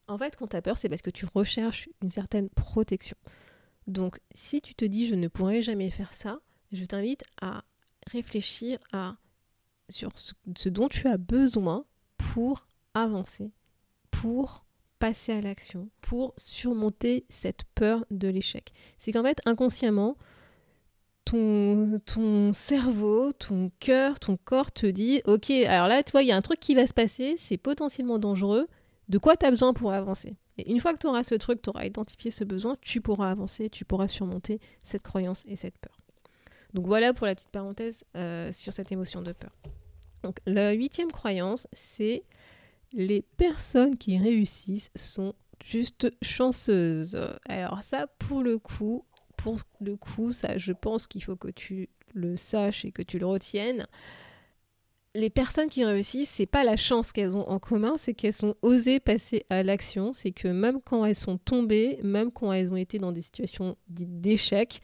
En 0.08 0.18
fait, 0.18 0.36
quand 0.36 0.48
tu 0.48 0.56
as 0.56 0.62
peur, 0.62 0.76
c'est 0.76 0.88
parce 0.88 1.02
que 1.02 1.10
tu 1.10 1.26
recherches 1.34 1.88
une 2.02 2.10
certaine 2.10 2.48
protection. 2.50 3.16
Donc, 3.86 4.20
si 4.34 4.60
tu 4.60 4.74
te 4.74 4.84
dis 4.84 5.06
je 5.06 5.14
ne 5.14 5.28
pourrai 5.28 5.62
jamais 5.62 5.90
faire 5.90 6.14
ça, 6.14 6.40
je 6.72 6.84
t'invite 6.84 7.24
à 7.40 7.64
réfléchir 8.06 8.78
à 8.92 9.16
sur 9.88 10.10
ce, 10.16 10.68
dont 10.68 10.88
tu 10.88 11.06
as 11.06 11.18
besoin 11.18 11.84
pour 12.16 12.66
avancer, 12.94 13.52
pour 14.10 14.64
passer 14.98 15.32
à 15.32 15.40
l'action, 15.40 15.88
pour 16.00 16.32
surmonter 16.36 17.26
cette 17.28 17.64
peur 17.74 18.04
de 18.10 18.28
l'échec. 18.28 18.72
C'est 18.98 19.12
qu'en 19.12 19.22
fait, 19.22 19.40
inconsciemment, 19.44 20.16
ton, 21.24 21.98
ton 22.06 22.52
cerveau, 22.52 23.32
ton 23.32 23.70
cœur, 23.80 24.18
ton 24.20 24.36
corps 24.36 24.72
te 24.72 24.86
dit, 24.86 25.20
ok, 25.26 25.50
alors 25.50 25.88
là, 25.88 26.02
tu 26.02 26.12
vois, 26.12 26.22
il 26.22 26.28
y 26.28 26.32
a 26.32 26.36
un 26.36 26.42
truc 26.42 26.60
qui 26.60 26.74
va 26.74 26.86
se 26.86 26.94
passer, 26.94 27.36
c'est 27.38 27.56
potentiellement 27.56 28.18
dangereux, 28.18 28.68
de 29.08 29.18
quoi 29.18 29.36
tu 29.36 29.44
as 29.44 29.50
besoin 29.50 29.72
pour 29.72 29.92
avancer? 29.92 30.36
Et 30.58 30.70
une 30.70 30.80
fois 30.80 30.92
que 30.92 30.98
tu 30.98 31.06
auras 31.06 31.24
ce 31.24 31.34
truc, 31.34 31.62
tu 31.62 31.70
auras 31.70 31.86
identifié 31.86 32.30
ce 32.30 32.44
besoin, 32.44 32.76
tu 32.80 33.00
pourras 33.00 33.30
avancer, 33.30 33.70
tu 33.70 33.84
pourras 33.84 34.08
surmonter 34.08 34.60
cette 34.82 35.02
croyance 35.02 35.44
et 35.46 35.56
cette 35.56 35.78
peur. 35.78 35.98
Donc 36.74 36.86
voilà 36.86 37.12
pour 37.12 37.26
la 37.26 37.34
petite 37.34 37.50
parenthèse 37.50 38.04
euh, 38.16 38.52
sur 38.52 38.72
cette 38.72 38.92
émotion 38.92 39.22
de 39.22 39.32
peur. 39.32 39.52
Donc 40.22 40.38
la 40.46 40.72
huitième 40.72 41.10
croyance, 41.10 41.66
c'est 41.72 42.22
les 42.92 43.22
personnes 43.36 43.96
qui 43.96 44.18
réussissent 44.18 44.90
sont 44.94 45.34
juste 45.64 46.12
chanceuses. 46.22 47.18
Alors 47.46 47.82
ça, 47.82 48.06
pour 48.18 48.42
le 48.42 48.58
coup, 48.58 49.04
pour 49.36 49.58
le 49.80 49.96
coup, 49.96 50.32
ça, 50.32 50.58
je 50.58 50.72
pense 50.72 51.06
qu'il 51.06 51.22
faut 51.22 51.36
que 51.36 51.48
tu 51.48 51.88
le 52.14 52.36
saches 52.36 52.84
et 52.84 52.92
que 52.92 53.02
tu 53.02 53.18
le 53.18 53.26
retiennes 53.26 53.86
les 55.14 55.30
personnes 55.30 55.68
qui 55.68 55.84
réussissent, 55.84 56.30
c'est 56.30 56.46
pas 56.46 56.64
la 56.64 56.76
chance 56.76 57.12
qu'elles 57.12 57.36
ont 57.36 57.48
en 57.48 57.58
commun, 57.58 57.94
c'est 57.98 58.14
qu'elles 58.14 58.44
ont 58.46 58.54
osé 58.62 58.98
passer 58.98 59.44
à 59.50 59.62
l'action. 59.62 60.12
C'est 60.12 60.32
que 60.32 60.48
même 60.48 60.80
quand 60.80 61.04
elles 61.04 61.14
sont 61.14 61.36
tombées, 61.36 61.98
même 62.02 62.30
quand 62.30 62.52
elles 62.52 62.72
ont 62.72 62.76
été 62.76 62.98
dans 62.98 63.12
des 63.12 63.22
situations 63.22 63.76
dites 63.88 64.20
d'échec, 64.20 64.80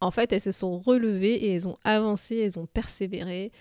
en 0.00 0.10
fait, 0.10 0.32
elles 0.32 0.40
se 0.40 0.52
sont 0.52 0.78
relevées 0.78 1.34
et 1.34 1.54
elles 1.54 1.68
ont 1.68 1.78
avancé, 1.84 2.36
elles 2.36 2.58
ont 2.58 2.66
persévéré. 2.66 3.52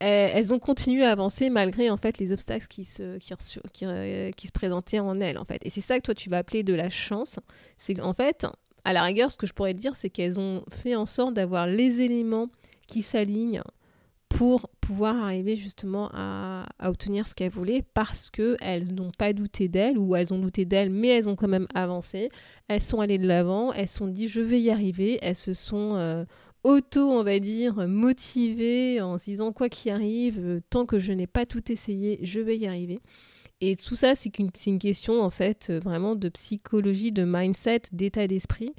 Elles 0.00 0.54
ont 0.54 0.60
continué 0.60 1.04
à 1.04 1.10
avancer 1.10 1.50
malgré 1.50 1.90
en 1.90 1.96
fait 1.96 2.18
les 2.18 2.32
obstacles 2.32 2.68
qui 2.68 2.84
se, 2.84 3.02
euh, 3.02 4.30
qui, 4.30 4.46
se 4.46 4.52
présentaient 4.52 5.00
en 5.00 5.20
elles 5.20 5.38
en 5.38 5.44
fait. 5.44 5.60
Et 5.64 5.70
c'est 5.70 5.80
ça 5.80 5.98
que 5.98 6.04
toi 6.04 6.14
tu 6.14 6.30
vas 6.30 6.38
appeler 6.38 6.62
de 6.62 6.74
la 6.74 6.88
chance. 6.88 7.40
C'est 7.78 7.94
qu'en 7.94 8.14
fait, 8.14 8.46
à 8.84 8.92
la 8.92 9.02
rigueur, 9.02 9.32
ce 9.32 9.36
que 9.36 9.48
je 9.48 9.52
pourrais 9.52 9.74
te 9.74 9.80
dire, 9.80 9.96
c'est 9.96 10.08
qu'elles 10.08 10.38
ont 10.38 10.62
fait 10.70 10.94
en 10.94 11.06
sorte 11.06 11.34
d'avoir 11.34 11.66
les 11.66 12.00
éléments 12.00 12.48
qui 12.86 13.02
s'alignent 13.02 13.62
pour 14.28 14.70
pouvoir 14.88 15.22
arriver 15.22 15.54
justement 15.54 16.08
à, 16.14 16.64
obtenir 16.82 17.28
ce 17.28 17.34
qu'elles 17.34 17.52
voulaient 17.52 17.84
parce 17.92 18.30
qu'elles 18.30 18.94
n'ont 18.94 19.10
pas 19.10 19.34
douté 19.34 19.68
d'elles 19.68 19.98
ou 19.98 20.16
elles 20.16 20.32
ont 20.32 20.38
douté 20.38 20.64
d'elles 20.64 20.88
mais 20.88 21.08
elles 21.08 21.28
ont 21.28 21.36
quand 21.36 21.46
même 21.46 21.66
avancé. 21.74 22.30
Elles 22.68 22.80
sont 22.80 23.00
allées 23.00 23.18
de 23.18 23.26
l'avant, 23.26 23.70
elles 23.74 23.86
se 23.86 23.98
sont 23.98 24.06
dit 24.06 24.28
je 24.28 24.40
vais 24.40 24.62
y 24.62 24.70
arriver, 24.70 25.18
elles 25.20 25.36
se 25.36 25.52
sont 25.52 25.96
euh, 25.96 26.24
auto, 26.64 27.02
on 27.02 27.22
va 27.22 27.38
dire, 27.38 27.86
motivées 27.86 29.02
en 29.02 29.18
se 29.18 29.24
disant 29.24 29.52
quoi 29.52 29.68
qu'il 29.68 29.92
arrive, 29.92 30.38
euh, 30.38 30.60
tant 30.70 30.86
que 30.86 30.98
je 30.98 31.12
n'ai 31.12 31.26
pas 31.26 31.44
tout 31.44 31.70
essayé, 31.70 32.18
je 32.22 32.40
vais 32.40 32.56
y 32.56 32.66
arriver. 32.66 33.00
Et 33.60 33.76
tout 33.76 33.94
ça, 33.94 34.14
c'est 34.14 34.38
une, 34.38 34.50
question 34.78 35.20
en 35.20 35.28
fait 35.28 35.66
euh, 35.68 35.80
vraiment 35.80 36.16
de 36.16 36.30
psychologie, 36.30 37.12
de 37.12 37.24
mindset, 37.24 37.82
d'état 37.92 38.26
d'esprit. 38.26 38.72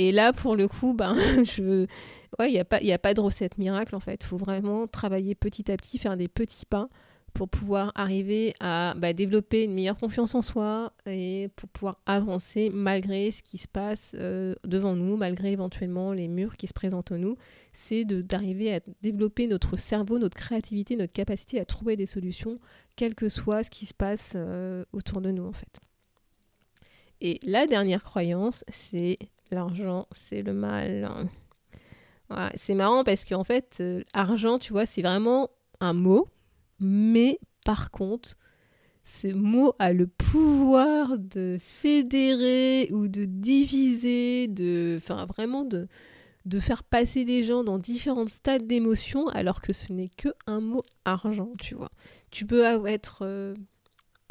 Et 0.00 0.12
là, 0.12 0.32
pour 0.32 0.56
le 0.56 0.66
coup, 0.66 0.94
ben, 0.94 1.14
il 1.58 1.86
n'y 2.40 2.58
a, 2.58 2.64
pas, 2.64 2.78
a 2.82 2.98
pas 2.98 3.12
de 3.12 3.20
recette 3.20 3.58
miracle 3.58 3.94
en 3.94 4.00
fait. 4.00 4.22
Il 4.22 4.26
faut 4.26 4.38
vraiment 4.38 4.86
travailler 4.86 5.34
petit 5.34 5.70
à 5.70 5.76
petit, 5.76 5.98
faire 5.98 6.16
des 6.16 6.26
petits 6.26 6.64
pas 6.64 6.88
pour 7.34 7.50
pouvoir 7.50 7.92
arriver 7.94 8.54
à 8.60 8.94
bah, 8.96 9.12
développer 9.12 9.64
une 9.64 9.74
meilleure 9.74 9.98
confiance 9.98 10.34
en 10.34 10.40
soi 10.40 10.94
et 11.04 11.50
pour 11.54 11.68
pouvoir 11.68 12.00
avancer 12.06 12.70
malgré 12.72 13.30
ce 13.30 13.42
qui 13.42 13.58
se 13.58 13.68
passe 13.68 14.16
euh, 14.18 14.54
devant 14.66 14.96
nous, 14.96 15.18
malgré 15.18 15.52
éventuellement 15.52 16.14
les 16.14 16.28
murs 16.28 16.56
qui 16.56 16.66
se 16.66 16.72
présentent 16.72 17.12
en 17.12 17.18
nous. 17.18 17.36
C'est 17.74 18.06
d'arriver 18.06 18.74
à 18.74 18.80
développer 19.02 19.48
notre 19.48 19.76
cerveau, 19.76 20.18
notre 20.18 20.36
créativité, 20.36 20.96
notre 20.96 21.12
capacité 21.12 21.60
à 21.60 21.66
trouver 21.66 21.96
des 21.96 22.06
solutions, 22.06 22.58
quel 22.96 23.14
que 23.14 23.28
soit 23.28 23.64
ce 23.64 23.70
qui 23.70 23.84
se 23.84 23.94
passe 23.94 24.32
euh, 24.34 24.82
autour 24.94 25.20
de 25.20 25.30
nous 25.30 25.44
en 25.44 25.52
fait. 25.52 25.78
Et 27.20 27.38
la 27.42 27.66
dernière 27.66 28.02
croyance, 28.02 28.64
c'est 28.70 29.18
l'argent, 29.52 30.06
c'est 30.12 30.42
le 30.42 30.52
mal. 30.52 31.28
c'est 32.54 32.74
marrant 32.74 33.04
parce 33.04 33.24
qu'en 33.24 33.44
fait, 33.44 33.78
euh, 33.80 34.02
argent, 34.12 34.58
tu 34.58 34.72
vois, 34.72 34.86
c'est 34.86 35.02
vraiment 35.02 35.50
un 35.80 35.92
mot, 35.92 36.28
mais 36.80 37.38
par 37.64 37.90
contre, 37.90 38.36
ce 39.04 39.28
mot 39.28 39.74
a 39.78 39.92
le 39.92 40.06
pouvoir 40.06 41.18
de 41.18 41.58
fédérer 41.60 42.88
ou 42.92 43.08
de 43.08 43.24
diviser, 43.24 44.46
de, 44.48 44.98
enfin 44.98 45.26
vraiment 45.26 45.64
de, 45.64 45.88
faire 46.60 46.84
passer 46.84 47.24
des 47.24 47.42
gens 47.42 47.64
dans 47.64 47.78
différents 47.78 48.26
stades 48.26 48.66
d'émotion, 48.66 49.28
alors 49.28 49.60
que 49.60 49.72
ce 49.72 49.92
n'est 49.92 50.08
que 50.08 50.28
un 50.46 50.60
mot 50.60 50.82
argent, 51.04 51.52
tu 51.58 51.74
vois. 51.74 51.90
Tu 52.30 52.46
peux 52.46 52.64
être 52.86 53.22
euh, 53.22 53.54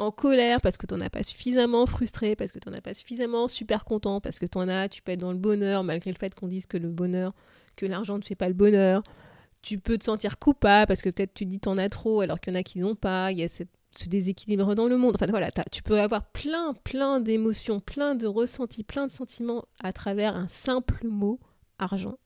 en 0.00 0.10
colère 0.10 0.60
parce 0.60 0.76
que 0.76 0.86
tu 0.86 0.94
n'en 0.94 1.00
as 1.00 1.10
pas 1.10 1.22
suffisamment, 1.22 1.86
frustré 1.86 2.34
parce 2.34 2.50
que 2.50 2.58
tu 2.58 2.68
n'en 2.68 2.74
as 2.74 2.80
pas 2.80 2.94
suffisamment, 2.94 3.48
super 3.48 3.84
content 3.84 4.20
parce 4.20 4.38
que 4.38 4.46
tu 4.46 4.58
en 4.58 4.68
as, 4.68 4.88
tu 4.88 5.02
peux 5.02 5.12
être 5.12 5.20
dans 5.20 5.32
le 5.32 5.38
bonheur 5.38 5.84
malgré 5.84 6.10
le 6.10 6.16
fait 6.16 6.34
qu'on 6.34 6.48
dise 6.48 6.66
que 6.66 6.78
le 6.78 6.88
bonheur, 6.88 7.32
que 7.76 7.86
l'argent 7.86 8.18
ne 8.18 8.22
fait 8.22 8.34
pas 8.34 8.48
le 8.48 8.54
bonheur. 8.54 9.02
Tu 9.62 9.78
peux 9.78 9.98
te 9.98 10.04
sentir 10.04 10.38
coupable 10.38 10.88
parce 10.88 11.02
que 11.02 11.10
peut-être 11.10 11.34
tu 11.34 11.44
dis 11.44 11.60
t'en 11.60 11.76
as 11.76 11.90
trop 11.90 12.22
alors 12.22 12.40
qu'il 12.40 12.52
y 12.52 12.56
en 12.56 12.60
a 12.60 12.62
qui 12.62 12.78
n'ont 12.78 12.94
pas, 12.94 13.30
il 13.30 13.38
y 13.38 13.42
a 13.42 13.48
ce 13.48 13.64
déséquilibre 14.08 14.74
dans 14.74 14.86
le 14.86 14.96
monde. 14.96 15.16
Enfin 15.16 15.26
voilà, 15.28 15.50
tu 15.70 15.82
peux 15.82 16.00
avoir 16.00 16.24
plein, 16.24 16.74
plein 16.82 17.20
d'émotions, 17.20 17.80
plein 17.80 18.14
de 18.14 18.26
ressentis, 18.26 18.84
plein 18.84 19.06
de 19.06 19.12
sentiments 19.12 19.66
à 19.82 19.92
travers 19.92 20.34
un 20.34 20.48
simple 20.48 21.06
mot 21.06 21.38
argent. 21.78 22.16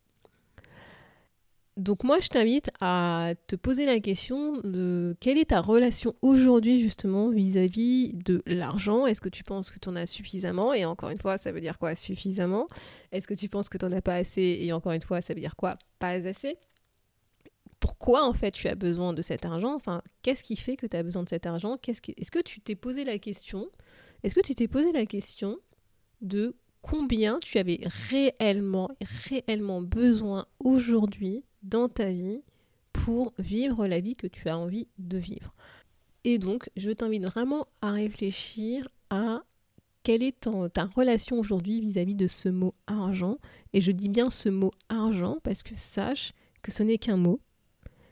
Donc 1.76 2.04
moi, 2.04 2.20
je 2.20 2.28
t'invite 2.28 2.70
à 2.80 3.32
te 3.48 3.56
poser 3.56 3.84
la 3.84 3.98
question 3.98 4.60
de 4.62 5.16
quelle 5.18 5.38
est 5.38 5.46
ta 5.46 5.60
relation 5.60 6.14
aujourd'hui 6.22 6.80
justement 6.80 7.30
vis-à-vis 7.30 8.12
de 8.12 8.42
l'argent? 8.46 9.06
Est-ce 9.06 9.20
que 9.20 9.28
tu 9.28 9.42
penses 9.42 9.72
que 9.72 9.80
tu 9.80 9.88
en 9.88 9.96
as 9.96 10.06
suffisamment? 10.06 10.72
Et 10.72 10.84
encore 10.84 11.10
une 11.10 11.18
fois, 11.18 11.36
ça 11.36 11.50
veut 11.50 11.60
dire 11.60 11.78
quoi 11.78 11.96
suffisamment? 11.96 12.68
Est-ce 13.10 13.26
que 13.26 13.34
tu 13.34 13.48
penses 13.48 13.68
que 13.68 13.76
tu 13.76 13.84
n'en 13.84 13.92
as 13.92 14.02
pas 14.02 14.14
assez? 14.14 14.58
Et 14.60 14.72
encore 14.72 14.92
une 14.92 15.02
fois, 15.02 15.20
ça 15.20 15.34
veut 15.34 15.40
dire 15.40 15.56
quoi 15.56 15.76
pas 15.98 16.10
assez? 16.10 16.58
Pourquoi 17.80 18.24
en 18.24 18.32
fait 18.32 18.52
tu 18.52 18.68
as 18.68 18.76
besoin 18.76 19.12
de 19.12 19.20
cet 19.20 19.44
argent? 19.44 19.74
Enfin, 19.74 20.00
qu'est-ce 20.22 20.44
qui 20.44 20.54
fait 20.54 20.76
que 20.76 20.86
tu 20.86 20.96
as 20.96 21.02
besoin 21.02 21.24
de 21.24 21.28
cet 21.28 21.44
argent? 21.44 21.76
Est-ce 21.88 22.30
que 22.30 22.40
tu 22.40 22.60
t'es 22.60 22.76
posé 22.76 23.04
la 23.04 23.18
question? 23.18 23.68
Est-ce 24.22 24.36
que 24.36 24.40
tu 24.40 24.54
t'es 24.54 24.68
posé 24.68 24.92
la 24.92 25.06
question 25.06 25.58
de 26.20 26.56
combien 26.82 27.40
tu 27.40 27.58
avais 27.58 27.80
réellement, 28.08 28.90
réellement 29.28 29.82
besoin 29.82 30.46
aujourd'hui 30.60 31.42
dans 31.64 31.88
ta 31.88 32.10
vie 32.10 32.42
pour 32.92 33.32
vivre 33.38 33.86
la 33.86 34.00
vie 34.00 34.14
que 34.14 34.26
tu 34.26 34.48
as 34.48 34.56
envie 34.56 34.88
de 34.98 35.18
vivre. 35.18 35.54
Et 36.22 36.38
donc, 36.38 36.70
je 36.76 36.90
t'invite 36.90 37.24
vraiment 37.24 37.66
à 37.82 37.92
réfléchir 37.92 38.88
à 39.10 39.42
quelle 40.02 40.22
est 40.22 40.48
ta 40.72 40.84
relation 40.84 41.38
aujourd'hui 41.38 41.80
vis-à-vis 41.80 42.14
de 42.14 42.26
ce 42.26 42.48
mot 42.48 42.74
argent. 42.86 43.38
Et 43.72 43.80
je 43.80 43.90
dis 43.90 44.08
bien 44.08 44.30
ce 44.30 44.48
mot 44.48 44.70
argent 44.88 45.38
parce 45.42 45.62
que 45.62 45.74
sache 45.74 46.32
que 46.62 46.70
ce 46.70 46.82
n'est 46.82 46.98
qu'un 46.98 47.16
mot. 47.16 47.40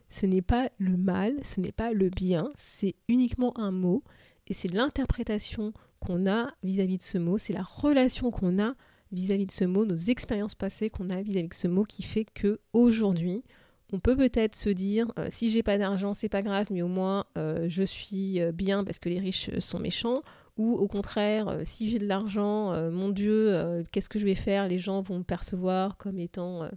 Ce 0.09 0.27
n'est 0.27 0.43
pas 0.43 0.71
le 0.79 0.97
mal, 0.97 1.37
ce 1.43 1.61
n'est 1.61 1.73
pas 1.73 1.93
le 1.93 2.11
bien, 2.11 2.51
c'est 2.57 2.97
uniquement 3.09 3.59
un 3.59 3.71
mot. 3.71 4.03
Et 4.47 4.53
c'est 4.53 4.69
l'interprétation 4.69 5.73
qu'on 6.01 6.27
a 6.27 6.53
vis-à-vis 6.63 6.99
de 6.99 7.03
ce 7.03 7.17
mot, 7.17 7.39
c'est 7.39 7.55
la 7.55 7.63
relation 7.63 8.31
qu'on 8.31 8.59
a 8.63 8.75
vis-à-vis 9.13 9.47
de 9.47 9.53
ce 9.53 9.65
mot, 9.65 9.85
nos 9.85 9.97
expériences 9.97 10.55
passées 10.55 10.91
qu'on 10.91 11.11
a 11.11 11.23
vis-à-vis 11.23 11.49
de 11.49 11.55
ce 11.55 11.69
mot 11.69 11.85
qui 11.85 12.03
fait 12.03 12.25
que 12.25 12.59
aujourd'hui, 12.73 13.45
on 13.93 14.01
peut 14.01 14.17
peut-être 14.17 14.57
se 14.57 14.71
dire 14.71 15.13
euh, 15.19 15.29
si 15.31 15.51
j'ai 15.51 15.63
pas 15.63 15.77
d'argent, 15.79 16.15
c'est 16.15 16.31
pas 16.31 16.43
grave, 16.43 16.69
mais 16.71 16.83
au 16.83 16.89
moins 16.89 17.27
euh, 17.37 17.67
je 17.69 17.83
suis 17.83 18.41
euh, 18.41 18.51
bien 18.51 18.85
parce 18.85 18.99
que 18.99 19.11
les 19.11 19.19
riches 19.19 19.51
sont 19.59 19.79
méchants. 19.79 20.23
Ou 20.59 20.73
au 20.75 20.87
contraire, 20.87 21.61
si 21.65 21.89
j'ai 21.89 21.99
de 21.99 22.07
l'argent, 22.07 22.91
mon 22.91 23.09
Dieu, 23.09 23.83
qu'est-ce 23.91 24.11
que 24.11 24.19
je 24.19 24.27
vais 24.27 24.35
faire? 24.35 24.69
Les 24.69 24.79
gens 24.79 25.01
vont 25.01 25.17
me 25.17 25.25
percevoir 25.25 25.97
comme 25.97 26.19
étant, 26.19 26.69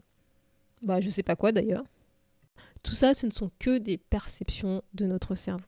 bah 0.81 1.01
je 1.01 1.09
sais 1.09 1.23
pas 1.23 1.35
quoi 1.35 1.51
d'ailleurs. 1.51 1.83
Tout 2.83 2.93
ça, 2.93 3.13
ce 3.13 3.25
ne 3.25 3.33
sont 3.33 3.51
que 3.59 3.77
des 3.77 3.97
perceptions 3.97 4.81
de 4.93 5.05
notre 5.05 5.35
cerveau. 5.35 5.65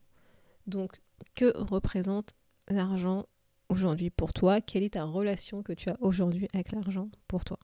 Donc, 0.68 1.02
que 1.36 1.52
représente 1.58 2.30
l'argent 2.70 3.26
aujourd'hui 3.70 4.10
pour 4.10 4.34
toi 4.34 4.62
Quelle 4.62 4.84
est 4.84 4.94
ta 4.94 5.04
relation 5.04 5.64
que 5.64 5.74
tu 5.74 5.90
as 5.90 5.98
aujourd'hui 6.02 6.48
avec 6.54 6.72
l'argent 6.72 7.10
pour 7.28 7.46
toi? 7.46 7.60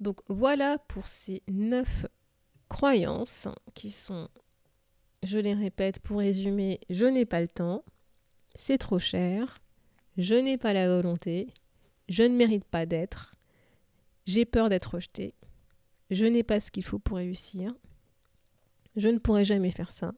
Donc 0.00 0.20
voilà 0.28 0.78
pour 0.78 1.06
ces 1.06 1.42
neuf 1.48 2.06
croyances 2.68 3.48
qui 3.74 3.90
sont, 3.90 4.28
je 5.22 5.38
les 5.38 5.54
répète 5.54 6.00
pour 6.00 6.18
résumer, 6.18 6.80
je 6.90 7.04
n'ai 7.04 7.24
pas 7.24 7.40
le 7.40 7.48
temps, 7.48 7.84
c'est 8.54 8.78
trop 8.78 8.98
cher, 8.98 9.58
je 10.16 10.34
n'ai 10.34 10.58
pas 10.58 10.72
la 10.72 10.88
volonté, 10.88 11.52
je 12.08 12.22
ne 12.22 12.34
mérite 12.34 12.64
pas 12.64 12.86
d'être, 12.86 13.36
j'ai 14.26 14.44
peur 14.44 14.68
d'être 14.68 14.94
rejeté, 14.94 15.34
je 16.10 16.24
n'ai 16.24 16.42
pas 16.42 16.60
ce 16.60 16.70
qu'il 16.70 16.84
faut 16.84 16.98
pour 16.98 17.18
réussir, 17.18 17.74
je 18.96 19.08
ne 19.08 19.18
pourrai 19.18 19.44
jamais 19.44 19.70
faire 19.70 19.92
ça, 19.92 20.12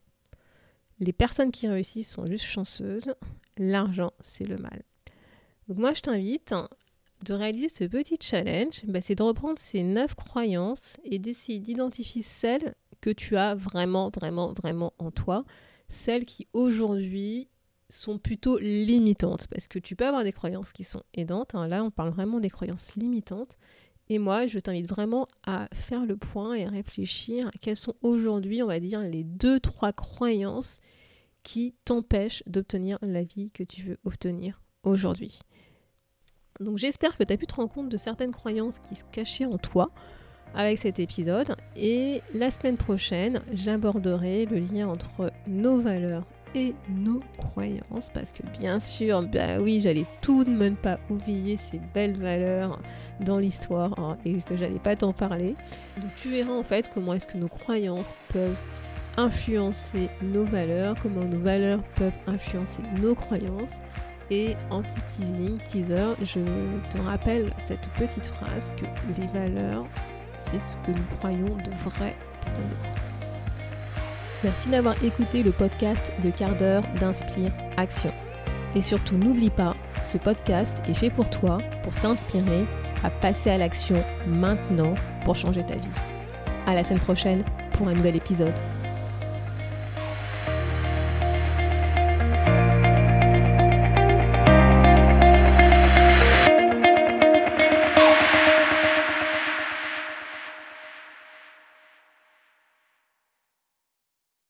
les 1.00 1.12
personnes 1.12 1.50
qui 1.50 1.68
réussissent 1.68 2.12
sont 2.12 2.26
juste 2.26 2.46
chanceuses, 2.46 3.14
l'argent 3.56 4.12
c'est 4.20 4.46
le 4.46 4.56
mal. 4.56 4.82
Donc 5.68 5.78
moi 5.78 5.94
je 5.94 6.00
t'invite 6.00 6.54
de 7.24 7.32
réaliser 7.32 7.68
ce 7.68 7.84
petit 7.84 8.16
challenge, 8.20 8.82
bah, 8.86 9.00
c'est 9.00 9.14
de 9.14 9.22
reprendre 9.22 9.58
ces 9.58 9.82
neuf 9.82 10.14
croyances 10.14 10.98
et 11.04 11.18
d'essayer 11.18 11.58
d'identifier 11.58 12.22
celles 12.22 12.74
que 13.00 13.10
tu 13.10 13.36
as 13.36 13.54
vraiment, 13.54 14.10
vraiment, 14.10 14.52
vraiment 14.52 14.92
en 14.98 15.10
toi, 15.10 15.44
celles 15.88 16.24
qui 16.24 16.48
aujourd'hui 16.52 17.48
sont 17.88 18.18
plutôt 18.18 18.58
limitantes, 18.58 19.46
parce 19.48 19.68
que 19.68 19.78
tu 19.78 19.94
peux 19.94 20.06
avoir 20.06 20.24
des 20.24 20.32
croyances 20.32 20.72
qui 20.72 20.84
sont 20.84 21.02
aidantes, 21.12 21.54
hein. 21.54 21.68
là 21.68 21.84
on 21.84 21.90
parle 21.90 22.10
vraiment 22.10 22.40
des 22.40 22.50
croyances 22.50 22.94
limitantes, 22.96 23.56
et 24.08 24.18
moi 24.18 24.46
je 24.46 24.58
t'invite 24.58 24.88
vraiment 24.88 25.28
à 25.46 25.68
faire 25.72 26.04
le 26.04 26.16
point 26.16 26.54
et 26.54 26.64
à 26.64 26.70
réfléchir 26.70 27.48
à 27.48 27.52
quelles 27.60 27.76
sont 27.76 27.94
aujourd'hui, 28.02 28.62
on 28.62 28.66
va 28.66 28.80
dire, 28.80 29.00
les 29.00 29.24
deux, 29.24 29.60
trois 29.60 29.92
croyances 29.92 30.80
qui 31.44 31.76
t'empêchent 31.84 32.42
d'obtenir 32.46 32.98
la 33.02 33.22
vie 33.22 33.52
que 33.52 33.62
tu 33.62 33.82
veux 33.82 33.98
obtenir 34.04 34.60
aujourd'hui. 34.82 35.38
Donc 36.58 36.78
j'espère 36.78 37.16
que 37.16 37.22
tu 37.22 37.32
as 37.32 37.36
pu 37.36 37.46
te 37.46 37.54
rendre 37.54 37.72
compte 37.72 37.88
de 37.88 37.96
certaines 37.96 38.32
croyances 38.32 38.80
qui 38.80 38.96
se 38.96 39.04
cachaient 39.12 39.44
en 39.44 39.58
toi 39.58 39.90
avec 40.54 40.78
cet 40.78 40.98
épisode. 40.98 41.56
Et 41.76 42.22
la 42.32 42.50
semaine 42.50 42.76
prochaine, 42.76 43.40
j'aborderai 43.52 44.46
le 44.46 44.58
lien 44.58 44.88
entre 44.88 45.32
nos 45.46 45.80
valeurs 45.80 46.24
et 46.54 46.74
nos 46.88 47.20
croyances. 47.38 48.10
Parce 48.12 48.30
que 48.30 48.42
bien 48.58 48.78
sûr, 48.78 49.22
bah 49.24 49.60
oui, 49.60 49.80
j'allais 49.80 50.06
tout 50.22 50.44
de 50.44 50.50
même 50.50 50.76
pas 50.76 50.98
oublier 51.10 51.56
ces 51.56 51.80
belles 51.92 52.16
valeurs 52.16 52.80
dans 53.20 53.38
l'histoire 53.38 53.98
hein, 53.98 54.16
et 54.24 54.40
que 54.42 54.56
j'allais 54.56 54.78
pas 54.78 54.94
t'en 54.94 55.12
parler. 55.12 55.56
Donc 56.00 56.14
tu 56.16 56.30
verras 56.30 56.52
en 56.52 56.62
fait 56.62 56.88
comment 56.92 57.14
est-ce 57.14 57.26
que 57.26 57.38
nos 57.38 57.48
croyances 57.48 58.14
peuvent 58.28 58.56
influencer 59.16 60.10
nos 60.22 60.44
valeurs, 60.44 60.96
comment 61.02 61.24
nos 61.24 61.38
valeurs 61.38 61.82
peuvent 61.96 62.12
influencer 62.26 62.82
nos 63.00 63.14
croyances. 63.14 63.74
Et 64.30 64.56
anti-teasing, 64.70 65.58
teaser, 65.58 66.14
je 66.22 66.40
te 66.88 67.00
rappelle 67.02 67.50
cette 67.66 67.86
petite 67.90 68.26
phrase 68.26 68.72
que 68.76 68.86
les 69.20 69.26
valeurs, 69.28 69.84
c'est 70.38 70.60
ce 70.60 70.76
que 70.78 70.92
nous 70.92 71.04
croyons 71.18 71.56
de 71.56 71.70
vrai 71.84 72.16
pour 72.40 72.52
nous. 72.52 73.04
Merci 74.42 74.68
d'avoir 74.68 75.02
écouté 75.02 75.42
le 75.42 75.52
podcast 75.52 76.12
Le 76.22 76.30
quart 76.30 76.56
d'heure 76.56 76.82
d'Inspire 77.00 77.52
Action. 77.76 78.12
Et 78.74 78.82
surtout, 78.82 79.16
n'oublie 79.16 79.50
pas, 79.50 79.74
ce 80.04 80.18
podcast 80.18 80.82
est 80.88 80.94
fait 80.94 81.10
pour 81.10 81.30
toi, 81.30 81.58
pour 81.82 81.94
t'inspirer 81.94 82.66
à 83.02 83.10
passer 83.10 83.50
à 83.50 83.58
l'action 83.58 84.02
maintenant 84.26 84.94
pour 85.24 85.34
changer 85.34 85.64
ta 85.64 85.74
vie. 85.74 85.88
À 86.66 86.74
la 86.74 86.82
semaine 86.82 87.00
prochaine 87.00 87.42
pour 87.72 87.88
un 87.88 87.94
nouvel 87.94 88.16
épisode. 88.16 88.54